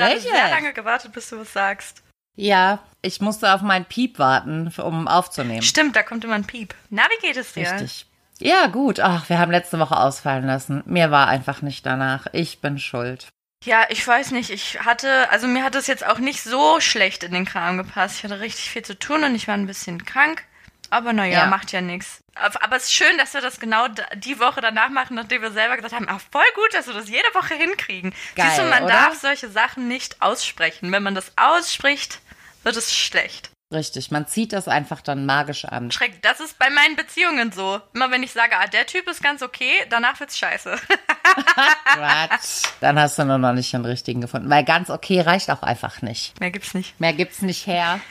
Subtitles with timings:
[0.00, 0.36] Habe ich Hallöchen.
[0.36, 2.02] sehr lange gewartet, bis du was sagst.
[2.36, 5.62] Ja, ich musste auf meinen Piep warten, um aufzunehmen.
[5.62, 6.74] Stimmt, da kommt immer ein Piep.
[6.88, 7.70] Na, wie geht es dir?
[7.72, 8.06] Richtig.
[8.38, 9.00] Ja, gut.
[9.00, 10.82] Ach, wir haben letzte Woche ausfallen lassen.
[10.86, 12.26] Mir war einfach nicht danach.
[12.32, 13.28] Ich bin schuld.
[13.64, 14.50] Ja, ich weiß nicht.
[14.50, 18.18] Ich hatte, also mir hat es jetzt auch nicht so schlecht in den Kram gepasst.
[18.18, 20.44] Ich hatte richtig viel zu tun und ich war ein bisschen krank.
[20.90, 21.46] Aber naja, Ja.
[21.46, 22.20] macht ja nichts.
[22.34, 25.76] Aber es ist schön, dass wir das genau die Woche danach machen, nachdem wir selber
[25.76, 28.14] gesagt haben, ach, voll gut, dass wir das jede Woche hinkriegen.
[28.36, 28.92] Geil, Siehst du, man oder?
[28.92, 30.90] darf solche Sachen nicht aussprechen.
[30.92, 32.20] Wenn man das ausspricht,
[32.62, 33.50] wird es schlecht.
[33.70, 35.90] Richtig, man zieht das einfach dann magisch an.
[35.90, 37.82] Schreck, das ist bei meinen Beziehungen so.
[37.92, 40.74] Immer wenn ich sage, ah, der Typ ist ganz okay, danach wird's scheiße.
[41.84, 42.62] Quatsch.
[42.80, 44.48] Dann hast du nur noch nicht den richtigen gefunden.
[44.48, 46.38] Weil ganz okay reicht auch einfach nicht.
[46.40, 46.98] Mehr gibt's nicht.
[46.98, 48.00] Mehr gibt's nicht her.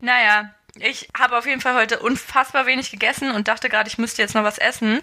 [0.00, 4.22] Naja, ich habe auf jeden Fall heute unfassbar wenig gegessen und dachte gerade, ich müsste
[4.22, 5.00] jetzt noch was essen.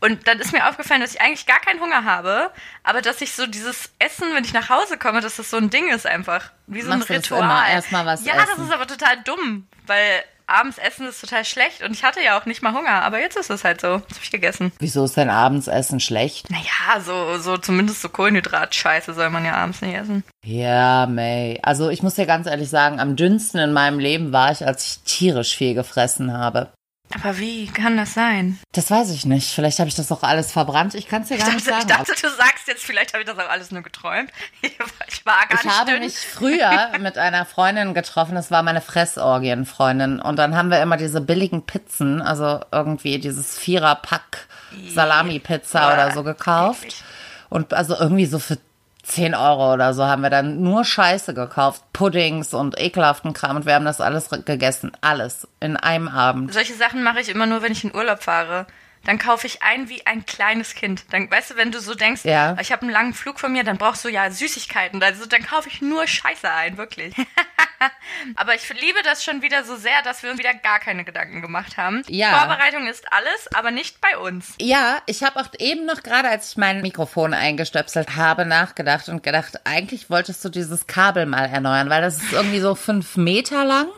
[0.00, 2.50] Und dann ist mir aufgefallen, dass ich eigentlich gar keinen Hunger habe,
[2.82, 5.70] aber dass ich so dieses Essen, wenn ich nach Hause komme, dass das so ein
[5.70, 6.50] Ding ist einfach.
[6.66, 7.42] Wie so Machst ein das Ritual.
[7.42, 7.68] immer?
[7.68, 8.64] Erst mal was ja, das essen.
[8.64, 12.46] ist aber total dumm, weil abends essen ist total schlecht und ich hatte ja auch
[12.46, 13.94] nicht mal Hunger, aber jetzt ist es halt so.
[13.94, 14.72] Jetzt habe ich gegessen.
[14.78, 16.50] Wieso ist denn abends Essen schlecht?
[16.50, 20.24] Naja, so, so zumindest so Kohlenhydrat-Scheiße soll man ja abends nicht essen.
[20.44, 21.58] Ja, May.
[21.62, 24.86] Also ich muss dir ganz ehrlich sagen, am dünnsten in meinem Leben war ich, als
[24.86, 26.70] ich tierisch viel gefressen habe.
[27.14, 28.58] Aber wie kann das sein?
[28.72, 29.48] Das weiß ich nicht.
[29.52, 30.94] Vielleicht habe ich das auch alles verbrannt.
[30.94, 31.88] Ich kann es dir Ich gar dachte, nicht ich sagen.
[31.88, 34.30] dachte, du sagst jetzt, vielleicht habe ich das auch alles nur geträumt.
[35.12, 36.00] Ich war gar Ich nicht habe dünn.
[36.00, 40.20] mich früher mit einer Freundin getroffen, das war meine Fressorgienfreundin.
[40.20, 44.46] Und dann haben wir immer diese billigen Pizzen, also irgendwie dieses Vierer-Pack
[44.94, 46.84] Salami-Pizza oder so gekauft.
[46.84, 47.02] eklig.
[47.48, 48.58] Und also irgendwie so für
[49.10, 51.82] 10 Euro oder so haben wir dann nur Scheiße gekauft.
[51.92, 53.56] Puddings und ekelhaften Kram.
[53.56, 54.92] Und wir haben das alles gegessen.
[55.00, 55.48] Alles.
[55.60, 56.52] In einem Abend.
[56.52, 58.66] Solche Sachen mache ich immer nur, wenn ich in Urlaub fahre.
[59.04, 61.04] Dann kaufe ich ein wie ein kleines Kind.
[61.10, 62.56] Dann, weißt du, wenn du so denkst, Ja.
[62.60, 65.02] ich habe einen langen Flug von mir, dann brauchst du ja Süßigkeiten.
[65.02, 67.14] Also dann kaufe ich nur Scheiße ein, wirklich.
[68.36, 71.40] Aber ich liebe das schon wieder so sehr, dass wir uns wieder gar keine Gedanken
[71.40, 72.02] gemacht haben.
[72.08, 72.38] Ja.
[72.38, 74.54] Vorbereitung ist alles, aber nicht bei uns.
[74.60, 79.22] Ja, ich habe auch eben noch gerade, als ich mein Mikrofon eingestöpselt habe, nachgedacht und
[79.22, 83.64] gedacht, eigentlich wolltest du dieses Kabel mal erneuern, weil das ist irgendwie so fünf Meter
[83.64, 83.88] lang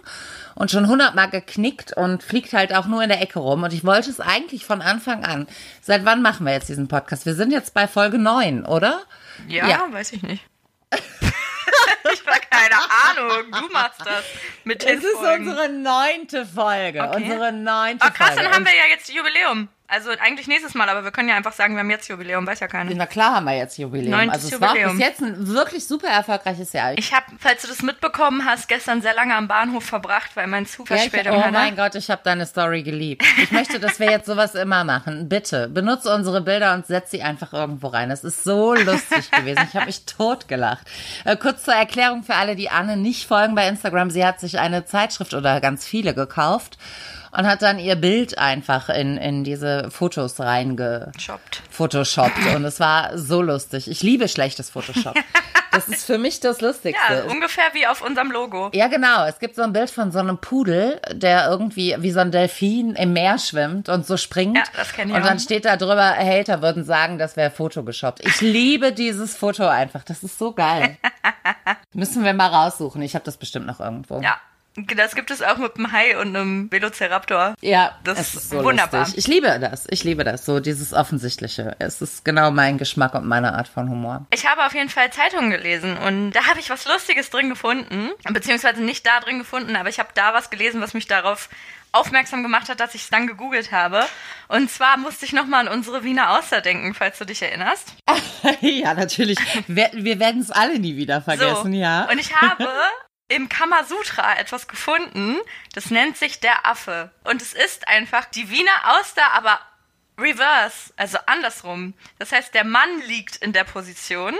[0.62, 3.64] und schon hundertmal geknickt und fliegt halt auch nur in der Ecke rum.
[3.64, 5.48] Und ich wollte es eigentlich von Anfang an.
[5.80, 7.26] Seit wann machen wir jetzt diesen Podcast?
[7.26, 9.02] Wir sind jetzt bei Folge neun, oder?
[9.48, 9.88] Ja, Ja.
[9.90, 10.44] weiß ich nicht.
[10.92, 12.76] ich war keine
[13.08, 13.50] Ahnung.
[13.50, 14.22] Du machst das
[14.62, 17.02] mit Es ist unsere neunte Folge.
[17.02, 17.24] Okay.
[17.24, 18.44] Unsere neunte Oh krass, Folge.
[18.44, 19.68] dann haben wir ja jetzt Jubiläum.
[19.92, 22.60] Also eigentlich nächstes Mal, aber wir können ja einfach sagen, wir haben jetzt Jubiläum, weiß
[22.60, 22.90] ja keiner.
[22.94, 24.30] Na klar haben wir jetzt Jubiläum.
[24.30, 24.96] Also es war Jubiläum.
[24.96, 26.94] bis jetzt ein wirklich super erfolgreiches Jahr.
[26.96, 30.64] Ich habe, falls du das mitbekommen hast, gestern sehr lange am Bahnhof verbracht, weil mein
[30.64, 31.52] Zug Ja, ich, Verspätung oh hatte.
[31.52, 33.22] mein Gott, ich habe deine Story geliebt.
[33.36, 35.28] Ich möchte, dass wir jetzt sowas immer machen.
[35.28, 38.10] Bitte, benutze unsere Bilder und setz sie einfach irgendwo rein.
[38.10, 39.68] Es ist so lustig gewesen.
[39.68, 40.86] Ich habe mich totgelacht.
[41.26, 44.08] Äh, kurz zur Erklärung für alle, die Anne nicht folgen bei Instagram.
[44.08, 46.78] Sie hat sich eine Zeitschrift oder ganz viele gekauft
[47.32, 51.62] und hat dann ihr Bild einfach in, in diese Fotos reinge Shoppt.
[51.70, 53.90] Photoshoppt und es war so lustig.
[53.90, 55.14] Ich liebe schlechtes Photoshop.
[55.74, 57.14] Das ist für mich das Lustigste.
[57.14, 58.68] Ja, ungefähr wie auf unserem Logo.
[58.74, 59.24] Ja, genau.
[59.24, 62.94] Es gibt so ein Bild von so einem Pudel, der irgendwie wie so ein Delfin
[62.94, 64.58] im Meer schwimmt und so springt.
[64.58, 65.40] Ja, das kenn ich Und dann auch.
[65.40, 68.20] steht da drüber, Hater würden sagen, das wäre Photoshoppt.
[68.26, 70.04] Ich liebe dieses Foto einfach.
[70.04, 70.98] Das ist so geil.
[71.94, 73.00] Müssen wir mal raussuchen.
[73.00, 74.20] Ich habe das bestimmt noch irgendwo.
[74.20, 74.36] Ja,
[74.94, 77.54] das gibt es auch mit einem Hai und einem Velociraptor.
[77.60, 79.00] Ja, Das es ist so wunderbar.
[79.00, 79.18] Lustig.
[79.18, 79.84] Ich liebe das.
[79.90, 80.44] Ich liebe das.
[80.44, 81.76] So dieses Offensichtliche.
[81.78, 84.26] Es ist genau mein Geschmack und meine Art von Humor.
[84.32, 88.10] Ich habe auf jeden Fall Zeitungen gelesen und da habe ich was Lustiges drin gefunden.
[88.30, 91.48] Beziehungsweise nicht da drin gefunden, aber ich habe da was gelesen, was mich darauf
[91.92, 94.06] aufmerksam gemacht hat, dass ich es dann gegoogelt habe.
[94.48, 97.92] Und zwar musste ich nochmal an unsere Wiener Auster denken, falls du dich erinnerst.
[98.62, 99.38] ja, natürlich.
[99.66, 101.78] Wir, wir werden es alle nie wieder vergessen, so.
[101.78, 102.08] ja.
[102.10, 102.66] Und ich habe
[103.34, 105.36] im Kamasutra etwas gefunden,
[105.74, 107.10] das nennt sich der Affe.
[107.24, 109.60] Und es ist einfach die Wiener Auster, aber
[110.18, 111.94] reverse, also andersrum.
[112.18, 114.34] Das heißt, der Mann liegt in der Position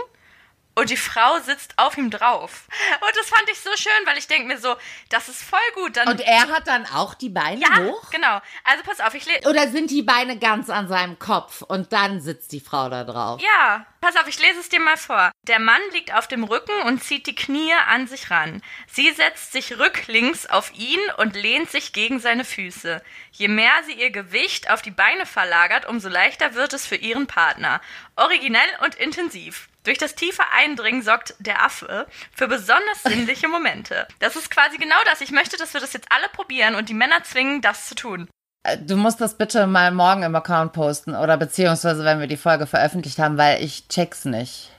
[0.74, 2.64] und die Frau sitzt auf ihm drauf.
[3.00, 4.74] Und das fand ich so schön, weil ich denke mir so,
[5.10, 5.96] das ist voll gut.
[5.96, 8.10] Dann, Und er hat dann auch die Beine ja, hoch?
[8.10, 8.40] genau.
[8.64, 9.48] Also pass auf, ich lese.
[9.48, 13.40] Oder sind die Beine ganz an seinem Kopf und dann sitzt die Frau da drauf?
[13.42, 15.30] Ja, pass auf, ich lese es dir mal vor.
[15.42, 18.62] Der Mann liegt auf dem Rücken und zieht die Knie an sich ran.
[18.86, 23.02] Sie setzt sich rücklings auf ihn und lehnt sich gegen seine Füße.
[23.32, 27.26] Je mehr sie ihr Gewicht auf die Beine verlagert, umso leichter wird es für ihren
[27.26, 27.80] Partner.
[28.16, 29.68] Originell und intensiv.
[29.84, 34.06] Durch das tiefe Eindringen sorgt der Affe für besonders sinnliche Momente.
[34.20, 35.20] Das ist quasi genau das.
[35.20, 38.29] Ich möchte, dass wir das jetzt alle probieren und die Männer zwingen, das zu tun.
[38.64, 42.37] Äh, Du musst das bitte mal morgen im Account posten oder beziehungsweise wenn wir die
[42.37, 44.71] Folge veröffentlicht haben, weil ich check's nicht.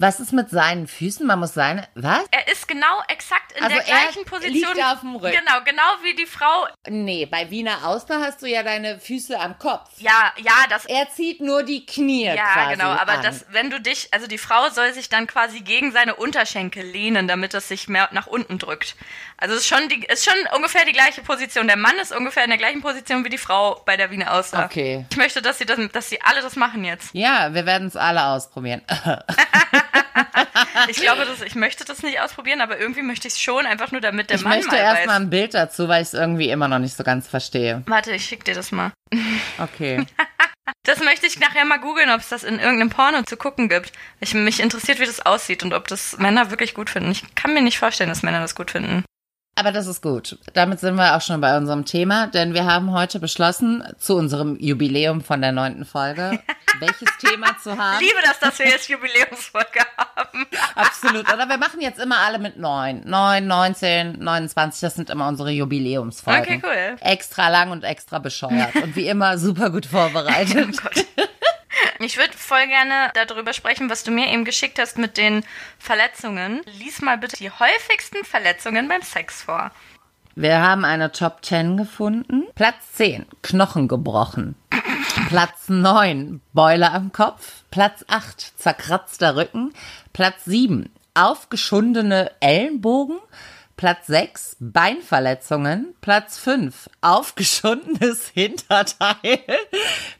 [0.00, 1.26] Was ist mit seinen Füßen?
[1.26, 1.86] Man muss seine.
[1.94, 2.24] Was?
[2.30, 4.74] Er ist genau exakt in Also der er gleichen Position.
[4.74, 5.36] liegt auf dem Rücken.
[5.36, 6.68] Genau, genau wie die Frau.
[6.88, 9.90] Nee, bei Wiener Austern hast du ja deine Füße am Kopf.
[9.98, 10.86] Ja, ja, das.
[10.86, 12.24] Er zieht nur die Knie.
[12.24, 13.22] Ja, genau, aber an.
[13.22, 17.28] das, wenn du dich, also die Frau soll sich dann quasi gegen seine Unterschenkel lehnen,
[17.28, 18.96] damit es sich mehr nach unten drückt.
[19.36, 21.66] Also es ist schon die, ist schon ungefähr die gleiche Position.
[21.66, 24.64] Der Mann ist ungefähr in der gleichen Position wie die Frau bei der Wiener Auster.
[24.64, 25.04] Okay.
[25.10, 27.10] Ich möchte, dass sie das, dass sie alle das machen jetzt.
[27.12, 28.80] Ja, wir werden es alle ausprobieren.
[30.88, 33.92] Ich glaube, das, ich möchte das nicht ausprobieren, aber irgendwie möchte ich es schon, einfach
[33.92, 35.06] nur damit der Ich Mann möchte mal erst weiß.
[35.06, 37.82] mal ein Bild dazu, weil ich es irgendwie immer noch nicht so ganz verstehe.
[37.86, 38.92] Warte, ich schick dir das mal.
[39.58, 40.04] Okay.
[40.84, 43.92] Das möchte ich nachher mal googeln, ob es das in irgendeinem Porno zu gucken gibt.
[44.20, 47.10] Ich, mich interessiert, wie das aussieht und ob das Männer wirklich gut finden.
[47.10, 49.04] Ich kann mir nicht vorstellen, dass Männer das gut finden.
[49.56, 50.38] Aber das ist gut.
[50.54, 54.56] Damit sind wir auch schon bei unserem Thema, denn wir haben heute beschlossen, zu unserem
[54.58, 56.40] Jubiläum von der neunten Folge,
[56.80, 58.00] welches Thema zu haben.
[58.00, 60.46] Liebe das, dass wir jetzt Jubiläumsfolge haben.
[60.74, 61.30] Absolut.
[61.32, 63.02] Oder wir machen jetzt immer alle mit neun.
[63.04, 66.42] Neun, 19, 29, das sind immer unsere Jubiläumsfolgen.
[66.42, 66.96] Okay, cool.
[67.00, 68.74] Extra lang und extra bescheuert.
[68.76, 70.76] Und wie immer super gut vorbereitet.
[72.02, 75.44] Ich würde voll gerne darüber sprechen, was du mir eben geschickt hast mit den
[75.78, 76.62] Verletzungen.
[76.78, 79.70] Lies mal bitte die häufigsten Verletzungen beim Sex vor.
[80.34, 82.44] Wir haben eine Top 10 gefunden.
[82.54, 84.54] Platz 10, Knochen gebrochen.
[85.28, 87.64] Platz 9, Beule am Kopf.
[87.70, 89.74] Platz 8, zerkratzter Rücken.
[90.14, 93.18] Platz 7, aufgeschundene Ellenbogen.
[93.80, 95.94] Platz 6, Beinverletzungen.
[96.02, 99.40] Platz 5, aufgeschundenes Hinterteil.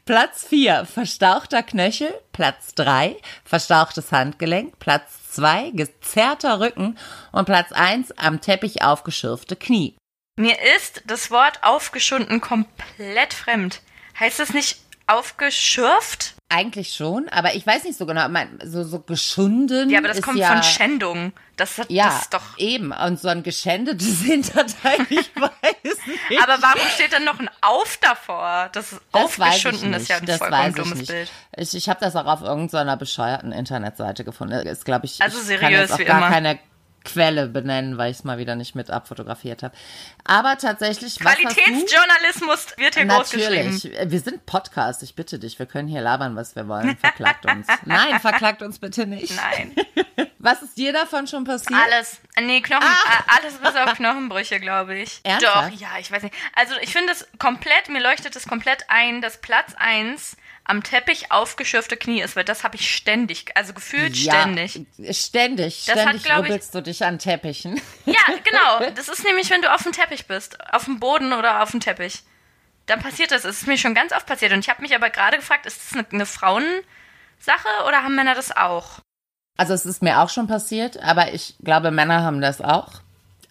[0.03, 2.11] Platz 4, verstauchter Knöchel.
[2.31, 4.79] Platz 3, verstauchtes Handgelenk.
[4.79, 6.97] Platz 2, gezerrter Rücken.
[7.31, 9.95] Und Platz 1, am Teppich aufgeschürfte Knie.
[10.37, 13.83] Mir ist das Wort aufgeschunden komplett fremd.
[14.19, 16.35] Heißt das nicht aufgeschürft?
[16.49, 18.27] Eigentlich schon, aber ich weiß nicht so genau.
[18.27, 19.89] Mein, so, so geschunden.
[19.89, 21.31] Ja, aber das kommt ja, von Schändung.
[21.55, 22.41] Das, hat, Ja, das ist doch.
[22.57, 22.91] eben.
[22.91, 26.43] Und so ein geschändetes Hinterteil, ich weiß nicht.
[26.43, 28.69] Aber warum steht dann noch ein Auf davor?
[28.73, 31.07] Das, das ich aufgeschunden ist ja ein das vollkommen ich dummes nicht.
[31.11, 31.31] Bild.
[31.55, 34.55] Ich, ich habe das auch auf irgendeiner bescheuerten Internetseite gefunden.
[34.67, 36.29] Ist, glaube ich, Also ich seriös kann jetzt auch wie gar immer.
[36.29, 36.59] keine
[37.03, 39.75] Quelle benennen, weil ich es mal wieder nicht mit abfotografiert habe.
[40.23, 41.19] Aber tatsächlich?
[41.19, 43.73] Qualitätsjournalismus wird hier groß geschrieben.
[43.73, 44.11] Natürlich.
[44.11, 45.57] Wir sind Podcast, ich bitte dich.
[45.57, 46.95] Wir können hier labern, was wir wollen.
[46.97, 47.67] Verklagt uns.
[47.85, 49.33] Nein, verklagt uns bitte nicht.
[49.35, 49.75] Nein.
[50.43, 51.79] Was ist dir davon schon passiert?
[51.79, 52.19] Alles.
[52.39, 55.19] Nee, Knochen, äh, alles bis auf Knochenbrüche, glaube ich.
[55.21, 55.73] Ernsthaft?
[55.73, 56.33] Doch, ja, ich weiß nicht.
[56.55, 61.31] Also ich finde es komplett, mir leuchtet es komplett ein, dass Platz 1 am Teppich
[61.31, 64.85] aufgeschürfte Knie ist, weil das habe ich ständig, also gefühlt ständig.
[65.11, 65.85] Ständig.
[65.85, 67.81] Das hat, ständig ich- rubbelst du dich an Teppichen.
[68.05, 68.91] Ja, genau.
[68.95, 70.57] Das ist nämlich, wenn du auf dem Teppich bist.
[70.73, 72.23] Auf dem Boden oder auf dem Teppich.
[72.85, 73.43] Dann passiert das.
[73.45, 74.53] Es ist mir schon ganz oft passiert.
[74.53, 78.35] Und ich habe mich aber gerade gefragt, ist das eine, eine Frauensache oder haben Männer
[78.35, 78.99] das auch?
[79.57, 82.93] Also es ist mir auch schon passiert, aber ich glaube, Männer haben das auch.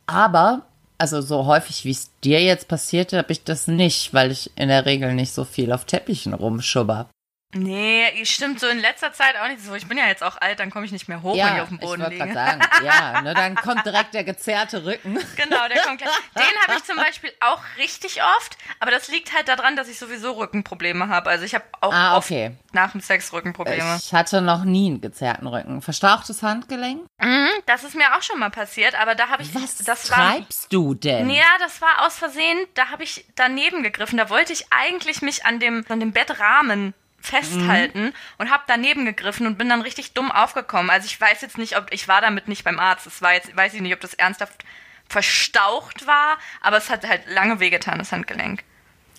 [0.06, 0.66] Aber,
[1.00, 4.68] also so häufig wie es dir jetzt passierte, habe ich das nicht, weil ich in
[4.68, 7.08] der Regel nicht so viel auf Teppichen rumschubber.
[7.52, 9.74] Nee, stimmt so in letzter Zeit auch nicht so.
[9.74, 11.62] Ich bin ja jetzt auch alt, dann komme ich nicht mehr hoch, wenn ich Ja,
[11.62, 12.32] auf dem ich Boden wollte liege.
[12.32, 15.18] sagen, ja, ne, dann kommt direkt der gezerrte Rücken.
[15.36, 16.10] Genau, der kommt gleich.
[16.36, 19.98] Den habe ich zum Beispiel auch richtig oft, aber das liegt halt daran, dass ich
[19.98, 21.28] sowieso Rückenprobleme habe.
[21.28, 22.52] Also ich habe auch Ah, okay.
[22.72, 23.98] nach dem Sex Rückenprobleme.
[24.00, 25.82] Ich hatte noch nie einen gezerrten Rücken.
[25.82, 27.02] Verstauchtes Handgelenk?
[27.20, 30.18] Mhm, das ist mir auch schon mal passiert, aber da habe ich Was das war
[30.36, 31.28] treibst du denn?
[31.30, 32.58] Ja, das war aus Versehen.
[32.74, 34.18] Da habe ich daneben gegriffen.
[34.18, 38.12] Da wollte ich eigentlich mich an dem, an dem Bettrahmen festhalten Mhm.
[38.38, 40.90] und habe daneben gegriffen und bin dann richtig dumm aufgekommen.
[40.90, 43.06] Also ich weiß jetzt nicht, ob ich war damit nicht beim Arzt.
[43.06, 44.64] Es war jetzt, weiß ich nicht, ob das ernsthaft
[45.08, 48.62] verstaucht war, aber es hat halt lange wehgetan, das Handgelenk.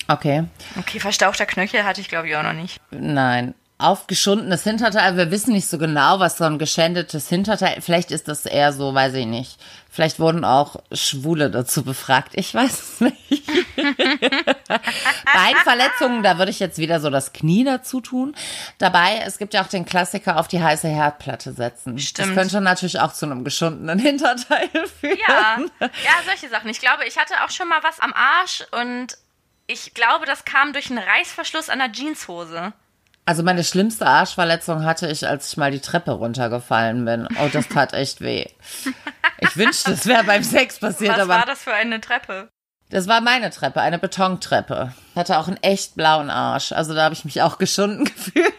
[0.08, 0.46] Okay.
[0.79, 2.79] Okay, verstauchter Knöchel hatte ich glaube ich auch noch nicht.
[2.89, 3.53] Nein.
[3.81, 5.17] Aufgeschundenes Hinterteil.
[5.17, 7.81] Wir wissen nicht so genau, was so ein geschändetes Hinterteil.
[7.81, 9.57] Vielleicht ist das eher so, weiß ich nicht.
[9.93, 12.31] Vielleicht wurden auch Schwule dazu befragt.
[12.35, 13.45] Ich weiß es nicht.
[15.33, 18.33] Beinverletzungen, da würde ich jetzt wieder so das Knie dazu tun.
[18.77, 22.00] Dabei, es gibt ja auch den Klassiker auf die heiße Herdplatte setzen.
[22.00, 22.29] Stimmt.
[22.29, 24.69] Das könnte natürlich auch zu einem geschundenen Hinterteil
[25.01, 25.17] führen.
[25.27, 26.69] Ja, ja, solche Sachen.
[26.69, 29.17] Ich glaube, ich hatte auch schon mal was am Arsch und
[29.67, 32.73] ich glaube, das kam durch einen Reißverschluss an der Jeanshose.
[33.31, 37.29] Also meine schlimmste Arschverletzung hatte ich, als ich mal die Treppe runtergefallen bin.
[37.41, 38.45] Oh, das tat echt weh.
[39.39, 42.50] Ich wünschte, es wäre beim Sex passiert, Was aber war das für eine Treppe?
[42.89, 44.91] das war meine Treppe, eine Betontreppe.
[45.15, 46.73] Hatte auch einen echt blauen Arsch.
[46.73, 48.53] Also da habe ich mich auch geschunden gefühlt.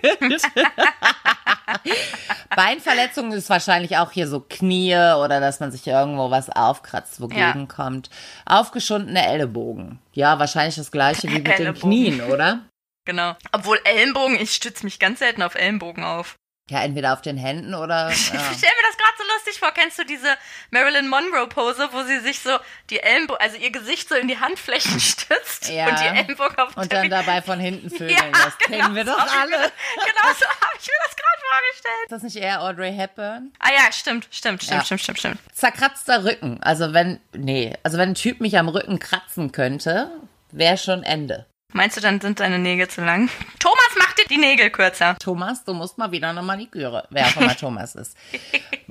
[2.56, 7.42] Beinverletzungen ist wahrscheinlich auch hier so Knie oder dass man sich irgendwo was aufkratzt, wogegen
[7.60, 7.66] Ja.
[7.66, 8.08] kommt.
[8.46, 9.98] Aufgeschundene Ellenbogen.
[10.14, 11.74] Ja, wahrscheinlich das gleiche wie mit den.
[11.78, 12.60] Knien, oder?
[13.04, 13.36] Genau.
[13.52, 16.36] Obwohl Ellenbogen, ich stütze mich ganz selten auf Ellenbogen auf.
[16.70, 18.08] Ja, entweder auf den Händen oder.
[18.12, 18.38] Ich Ja.
[18.38, 19.72] stelle mir das gerade so lustig vor.
[19.72, 20.28] Kennst du diese
[20.70, 22.56] Marilyn Monroe Pose, wo sie sich so
[22.88, 25.88] die Ellenbogen, also ihr Gesicht so in die Handflächen stützt Ja.
[25.88, 28.10] und die Ellenbogen auf den Und dann dabei von hinten vögeln.
[28.10, 29.50] Ja, das genau kennen wir so doch ich mir alle.
[29.56, 32.02] Genau so habe ich mir das gerade vorgestellt.
[32.04, 33.52] Ist das nicht eher Audrey Hepburn?
[33.58, 34.84] Ah ja, stimmt, stimmt, stimmt, Ja.
[34.84, 35.38] stimmt, stimmt, stimmt.
[35.52, 36.62] Zerkratzter Rücken.
[36.62, 40.12] Also wenn, nee, also wenn ein Typ mich am Rücken kratzen könnte,
[40.52, 41.46] wäre schon Ende.
[41.72, 43.28] Meinst du, dann sind deine Nägel zu lang?
[43.58, 45.16] Thomas, mach dir die Nägel kürzer.
[45.18, 48.16] Thomas, du musst mal wieder eine Maniküre, wer auch immer Thomas ist.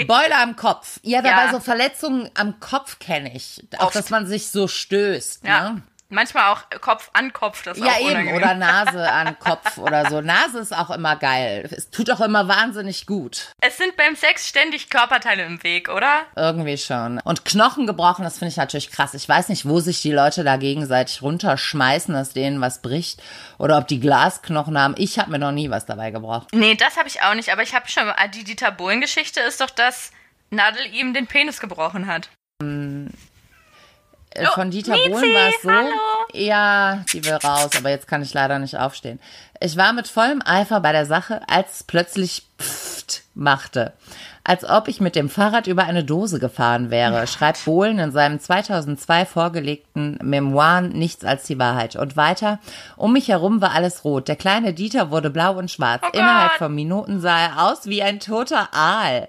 [0.07, 0.99] Beule am Kopf.
[1.03, 1.51] Ja, dabei Ja.
[1.51, 3.63] so Verletzungen am Kopf kenne ich.
[3.77, 3.95] Auch, Oft.
[3.95, 5.45] dass man sich so stößt.
[5.45, 5.71] Ja.
[5.71, 5.81] Ne?
[6.11, 8.09] Manchmal auch Kopf an Kopf, das Ja, auch eben.
[8.09, 8.35] unangenehm.
[8.35, 10.21] Oder Nase an Kopf oder so.
[10.21, 11.67] Nase ist auch immer geil.
[11.71, 13.47] Es tut auch immer wahnsinnig gut.
[13.61, 16.21] Es sind beim Sex ständig Körperteile im Weg, oder?
[16.35, 17.19] Irgendwie schon.
[17.23, 19.13] Und Knochen gebrochen, das finde ich natürlich krass.
[19.13, 23.21] Ich weiß nicht, wo sich die Leute da gegenseitig runterschmeißen, dass denen was bricht.
[23.57, 24.95] Oder ob die Glasknochen haben.
[24.97, 26.47] Ich habe mir noch nie was dabei gebrochen.
[26.53, 29.61] Nee, das habe ich auch nicht, aber ich habe schon, ah, die Dieter Bohlen-Geschichte ist
[29.61, 30.11] doch, dass
[30.49, 32.29] Nadel ihm den Penis gebrochen hat.
[34.41, 35.69] Äh, Oh, Von Dieter Miezi, Bohlen war es so.
[35.71, 35.89] hallo.
[36.33, 39.19] Ja, die will raus, aber jetzt kann ich leider nicht aufstehen.
[39.59, 43.93] Ich war mit vollem Eifer bei der Sache, als es plötzlich pfft machte.
[44.43, 48.39] Als ob ich mit dem Fahrrad über eine Dose gefahren wäre, schreibt Bohlen in seinem
[48.39, 51.95] 2002 vorgelegten Memoiren Nichts als die Wahrheit.
[51.95, 52.57] Und weiter,
[52.97, 54.27] um mich herum war alles rot.
[54.27, 56.01] Der kleine Dieter wurde blau und schwarz.
[56.03, 56.09] Oh.
[56.17, 59.27] Innerhalb von Minuten sah er aus wie ein toter Aal.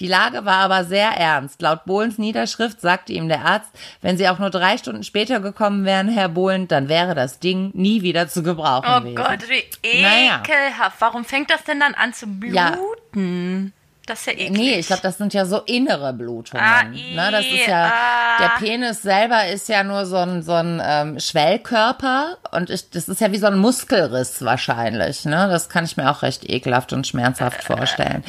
[0.00, 1.60] Die Lage war aber sehr ernst.
[1.60, 5.84] Laut Bohlens Niederschrift sagte ihm der Arzt, wenn sie auch nur drei Stunden später gekommen
[5.84, 9.16] wären, Herr Bohlen, dann wäre das Ding nie wieder zu gebrauchen Oh gewesen.
[9.16, 10.42] Gott, wie Naja.
[10.44, 11.00] ekelhaft.
[11.00, 12.76] Warum fängt das denn dann an zu Ja.
[13.06, 13.72] bluten?
[14.06, 14.50] Das ist ja eklig.
[14.52, 16.64] Nee, ich glaube, das sind ja so innere Blutungen.
[16.64, 18.38] Ah, ne, das ist ja, ah.
[18.42, 23.08] der Penis selber ist ja nur so ein, so ein ähm, Schwellkörper und ich, das
[23.10, 25.26] ist ja wie so ein Muskelriss wahrscheinlich.
[25.26, 25.48] Ne?
[25.50, 28.24] Das kann ich mir auch recht ekelhaft und schmerzhaft vorstellen.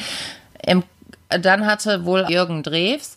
[0.66, 0.84] Im,
[1.38, 3.16] dann hatte wohl Jürgen Drews,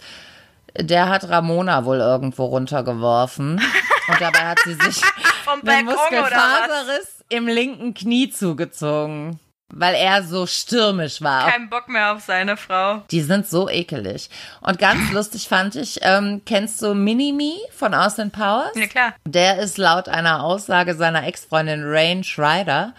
[0.78, 3.62] der hat Ramona wohl irgendwo runtergeworfen
[4.08, 5.02] und dabei hat sie sich
[5.44, 5.96] Vom einen Balkon?
[5.96, 9.40] Muskelfaserriss im linken Knie zugezogen,
[9.70, 11.50] weil er so stürmisch war.
[11.50, 13.02] Kein Bock mehr auf seine Frau.
[13.12, 14.30] Die sind so ekelig.
[14.62, 18.72] Und ganz lustig fand ich, ähm, kennst du Mini-Me von Austin Powers?
[18.76, 19.14] Ja, klar.
[19.26, 22.94] Der ist laut einer Aussage seiner Ex-Freundin Rain Schreider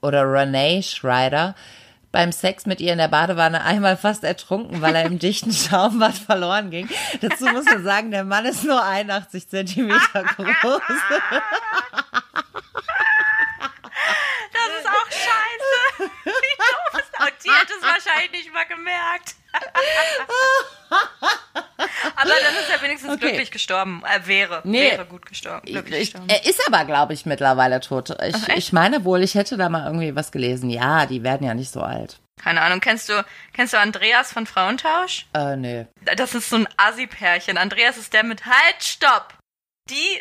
[0.00, 1.54] oder Renee Schreider
[2.12, 6.14] beim Sex mit ihr in der Badewanne einmal fast ertrunken, weil er im dichten Schaumbad
[6.14, 6.88] verloren ging.
[7.20, 10.80] Dazu muss man sagen, der Mann ist nur 81 Zentimeter groß.
[14.52, 16.10] Das ist auch scheiße.
[16.24, 17.26] Wie doof ist das?
[17.26, 19.34] Und die hat es wahrscheinlich nicht mal gemerkt.
[22.16, 23.20] Aber dann ist er wenigstens Okay.
[23.20, 24.02] glücklich gestorben.
[24.06, 24.60] Er wäre.
[24.64, 24.90] Nee.
[24.92, 25.66] Wäre gut gestorben.
[25.66, 26.28] Ich, gestorben.
[26.28, 28.10] er ist aber, glaube ich, mittlerweile tot.
[28.22, 30.70] Ich, Ach, ich meine wohl, ich hätte da mal irgendwie was gelesen.
[30.70, 32.20] Ja, die werden ja nicht so alt.
[32.40, 32.80] Keine Ahnung.
[32.80, 35.26] Kennst du, kennst du Andreas von Frauentausch?
[35.34, 35.86] Äh, nee.
[36.16, 37.58] Das ist so ein Assi-Pärchen.
[37.58, 39.34] Andreas ist der mit Halt, stopp!
[39.88, 40.18] Die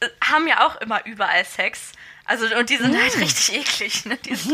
[0.00, 1.92] äh, haben ja auch immer überall Sex.
[2.32, 2.98] Also, und die sind Mm.
[2.98, 4.18] halt richtig eklig, ne?
[4.24, 4.52] Sind,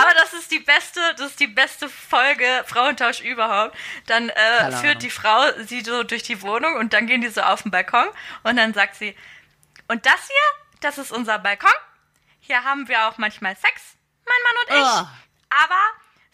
[0.00, 3.76] aber das ist die beste, das ist die beste Folge Frauentausch überhaupt.
[4.06, 7.40] Dann äh, führt die Frau sie so durch die Wohnung und dann gehen die so
[7.42, 8.06] auf den Balkon
[8.44, 9.16] und dann sagt sie,
[9.88, 11.72] und das hier, das ist unser Balkon.
[12.38, 15.00] Hier haben wir auch manchmal Sex, mein Mann und ich.
[15.02, 15.06] Oh.
[15.50, 15.80] Aber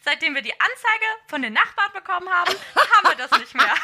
[0.05, 2.53] seitdem wir die Anzeige von den Nachbarn bekommen haben,
[2.97, 3.73] haben wir das nicht mehr.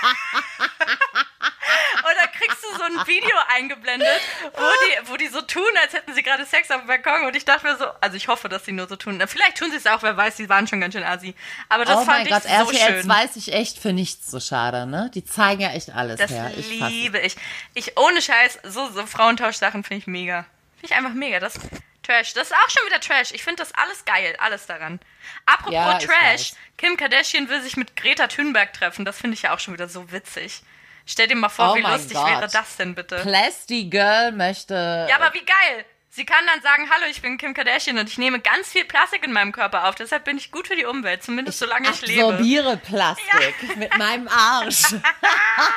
[1.98, 4.21] Und dann kriegst du so ein Video eingeblendet,
[4.54, 7.26] wo die, wo die so tun, als hätten sie gerade Sex auf dem Balkon.
[7.26, 9.23] Und ich dachte mir so, also ich hoffe, dass sie nur so tun.
[9.26, 11.35] Vielleicht tun sie es auch, wer weiß, die waren schon ganz schön assi.
[11.68, 13.02] Aber das oh fand mein ich Gott, so RTL schön.
[13.04, 15.11] 2 ist ich echt für nichts so schade, ne?
[15.14, 16.52] Die zeigen ja echt alles Das her.
[16.57, 17.37] Ich liebe ich.
[17.75, 20.45] Ich, ohne Scheiß, so, so Frauentausch-Sachen finde ich mega.
[20.76, 21.40] Finde ich einfach mega.
[21.40, 21.54] Das
[22.02, 22.33] Trash.
[22.33, 23.33] Das ist auch schon wieder Trash.
[23.33, 24.35] Ich finde das alles geil.
[24.40, 24.99] Alles daran.
[25.45, 26.09] Apropos Ja, Trash.
[26.23, 26.57] weiß.
[26.78, 29.04] Kim Kardashian will sich mit Greta Thunberg treffen.
[29.04, 30.62] Das finde ich ja auch schon wieder so witzig.
[31.10, 32.26] Stell dir mal vor, Oh wie lustig Gott.
[32.28, 33.16] wäre das denn bitte?
[33.16, 35.06] Plasty Girl möchte.
[35.08, 35.84] Ja, aber wie geil.
[36.10, 39.24] Sie kann dann sagen, hallo, ich bin Kim Kardashian und ich nehme ganz viel Plastik
[39.24, 39.94] in meinem Körper auf.
[39.94, 42.24] Deshalb bin ich gut für die Umwelt, zumindest solange ich lebe.
[42.24, 44.82] absorbiere Plastik mit meinem Arsch.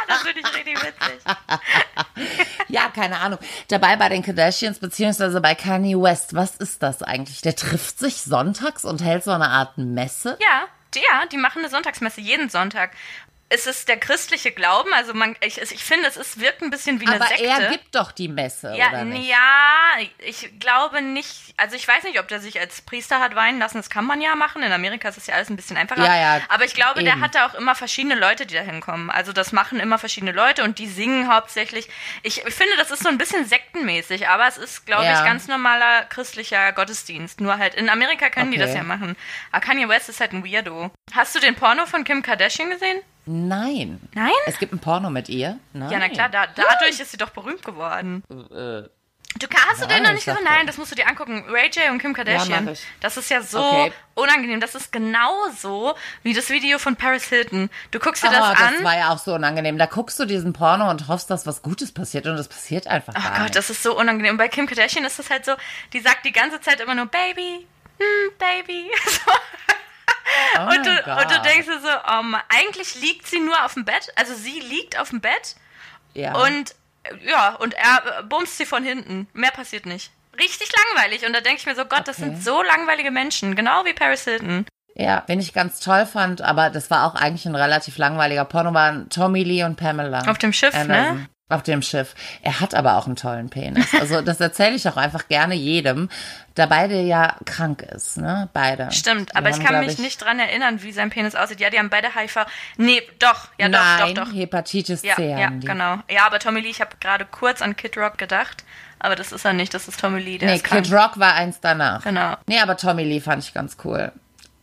[0.07, 1.21] Das finde ich richtig witzig.
[2.67, 3.39] Ja, keine Ahnung.
[3.67, 7.41] Dabei bei den Kardashians beziehungsweise bei Kanye West, was ist das eigentlich?
[7.41, 10.37] Der trifft sich sonntags und hält so eine Art Messe?
[10.41, 12.91] Ja, ja, die machen eine Sonntagsmesse jeden Sonntag.
[13.51, 14.93] Ist es der christliche Glauben?
[14.93, 17.43] Also man, ich, ich finde, es ist, wirkt ein bisschen wie eine Aber Sekte.
[17.45, 19.27] er gibt doch die Messe, ja, oder nicht?
[19.29, 19.37] ja,
[20.19, 21.53] ich glaube nicht.
[21.57, 23.77] Also ich weiß nicht, ob der sich als Priester hat weinen lassen.
[23.77, 24.63] Das kann man ja machen.
[24.63, 26.03] In Amerika ist das ja alles ein bisschen einfacher.
[26.05, 27.21] Ja, ja, Aber ich glaube, der eben.
[27.21, 29.09] hatte auch immer verschiedene Leute, die da hinkommen.
[29.09, 31.89] Also das machen immer verschiedene Leute und die singen hauptsächlich.
[32.23, 35.19] Ich finde, das ist so ein bisschen sektenmäßig, aber es ist, glaube Ja.
[35.19, 37.41] ich, ganz normaler christlicher Gottesdienst.
[37.41, 38.65] Nur halt in Amerika können die Okay.
[38.67, 39.15] das ja machen.
[39.51, 40.91] Aber Kanye West ist halt ein Weirdo.
[41.13, 42.99] Hast du den Porno von Kim Kardashian gesehen?
[43.31, 44.01] Nein.
[44.13, 44.31] Nein?
[44.45, 45.57] Es gibt ein Porno mit ihr?
[45.73, 45.89] Nein.
[45.91, 48.23] Ja, na klar, da, dadurch ist sie doch berühmt geworden.
[48.29, 48.89] Äh,
[49.39, 50.43] Du hast du den noch ich nicht gesehen?
[50.43, 51.45] Nein, das musst du dir angucken.
[51.49, 52.67] Ray J und Kim Kardashian.
[52.67, 52.83] ich.
[52.99, 53.93] das ist ja so Okay.
[54.13, 54.59] unangenehm.
[54.59, 57.69] Das ist genauso wie das Video von Paris Hilton.
[57.91, 58.83] Du guckst dir oh, das das an.
[58.83, 59.77] war ja auch so unangenehm.
[59.77, 63.13] Da guckst du diesen Porno und hoffst, dass was Gutes passiert und es passiert einfach
[63.17, 63.55] Oh gar Gott, nicht.
[63.55, 64.31] das ist so unangenehm.
[64.33, 65.53] Und bei Kim Kardashian ist das halt so,
[65.93, 67.65] die sagt die ganze Zeit immer nur Baby,
[67.99, 68.91] hm, Baby.
[69.05, 69.31] So.
[70.57, 73.73] Oh Und du, und du denkst dir so, oh Mann, eigentlich liegt sie nur auf
[73.73, 74.11] dem Bett.
[74.15, 75.55] Also sie liegt auf dem Bett
[76.13, 76.33] ja.
[76.35, 79.27] und äh, ja, und er äh, bumst sie von hinten.
[79.33, 80.11] Mehr passiert nicht.
[80.39, 81.25] Richtig langweilig.
[81.25, 82.29] Und da denke ich mir so, Gott, das Okay.
[82.29, 83.55] sind so langweilige Menschen.
[83.55, 84.65] Genau wie Paris Hilton.
[84.95, 88.73] Ja, wen ich ganz toll fand, aber das war auch eigentlich ein relativ langweiliger Porno,
[88.73, 90.29] waren Tommy Lee und Pamela.
[90.29, 91.27] Auf dem Schiff, ne?
[91.51, 92.15] Auf dem Schiff.
[92.41, 93.87] Er hat aber auch einen tollen Penis.
[93.99, 96.09] Also das erzähle ich auch einfach gerne jedem,
[96.55, 98.49] da beide ja krank ist, ne?
[98.53, 98.89] Beide.
[98.91, 101.59] Stimmt, aber ich haben, kann glaub mich nicht dran erinnern, wie sein Penis aussieht.
[101.59, 102.45] Ja, die haben beide HIV.
[102.77, 104.33] Nee, doch, ja, Nein, doch, doch, doch.
[104.35, 105.65] Hepatitis Ja, C ja, die.
[105.67, 105.97] genau.
[106.09, 108.63] Ja, aber Tommy Lee, ich habe gerade kurz an Kid Rock gedacht,
[108.99, 110.83] aber das ist er nicht, das ist Tommy Lee, der Nee, krank.
[110.85, 112.03] Kid Rock war eins danach.
[112.03, 112.35] Genau.
[112.47, 114.11] Nee, aber Tommy Lee fand ich ganz cool.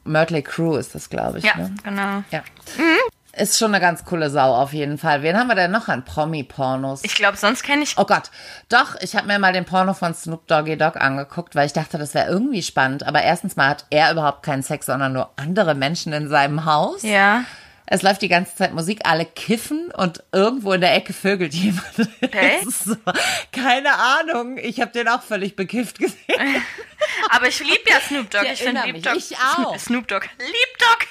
[0.05, 1.45] Mötley Crew ist das, glaube ich.
[1.45, 1.75] Ja, Ne?
[1.85, 2.23] genau.
[2.31, 2.43] ja.
[3.39, 5.23] Ist schon eine ganz coole Sau auf jeden Fall.
[5.23, 7.05] Wen haben wir denn noch an Promi-Pornos?
[7.05, 7.95] Ich glaube, sonst kenne ich.
[7.97, 8.31] Oh Gott,
[8.69, 11.99] doch, ich habe mir mal den Porno von Snoop Doggy Dogg angeguckt, weil ich dachte,
[11.99, 13.07] das wäre irgendwie spannend.
[13.07, 17.03] Aber erstens mal hat er überhaupt keinen Sex, sondern nur andere Menschen in seinem Haus.
[17.03, 17.45] Ja.
[17.91, 21.85] Es läuft die ganze Zeit Musik, alle kiffen und irgendwo in der Ecke vögelt jemand.
[22.21, 22.59] Okay.
[22.69, 22.95] So,
[23.53, 26.19] keine Ahnung, ich habe den auch völlig bekifft gesehen.
[27.31, 28.45] Aber ich liebe ja Snoop Dogg.
[28.45, 29.03] Ich Ich, finde mich.
[29.03, 29.17] Dogg.
[29.17, 29.79] Ich auch.
[29.79, 30.27] Snoop Dogg.
[30.39, 31.07] Lieb Dogg.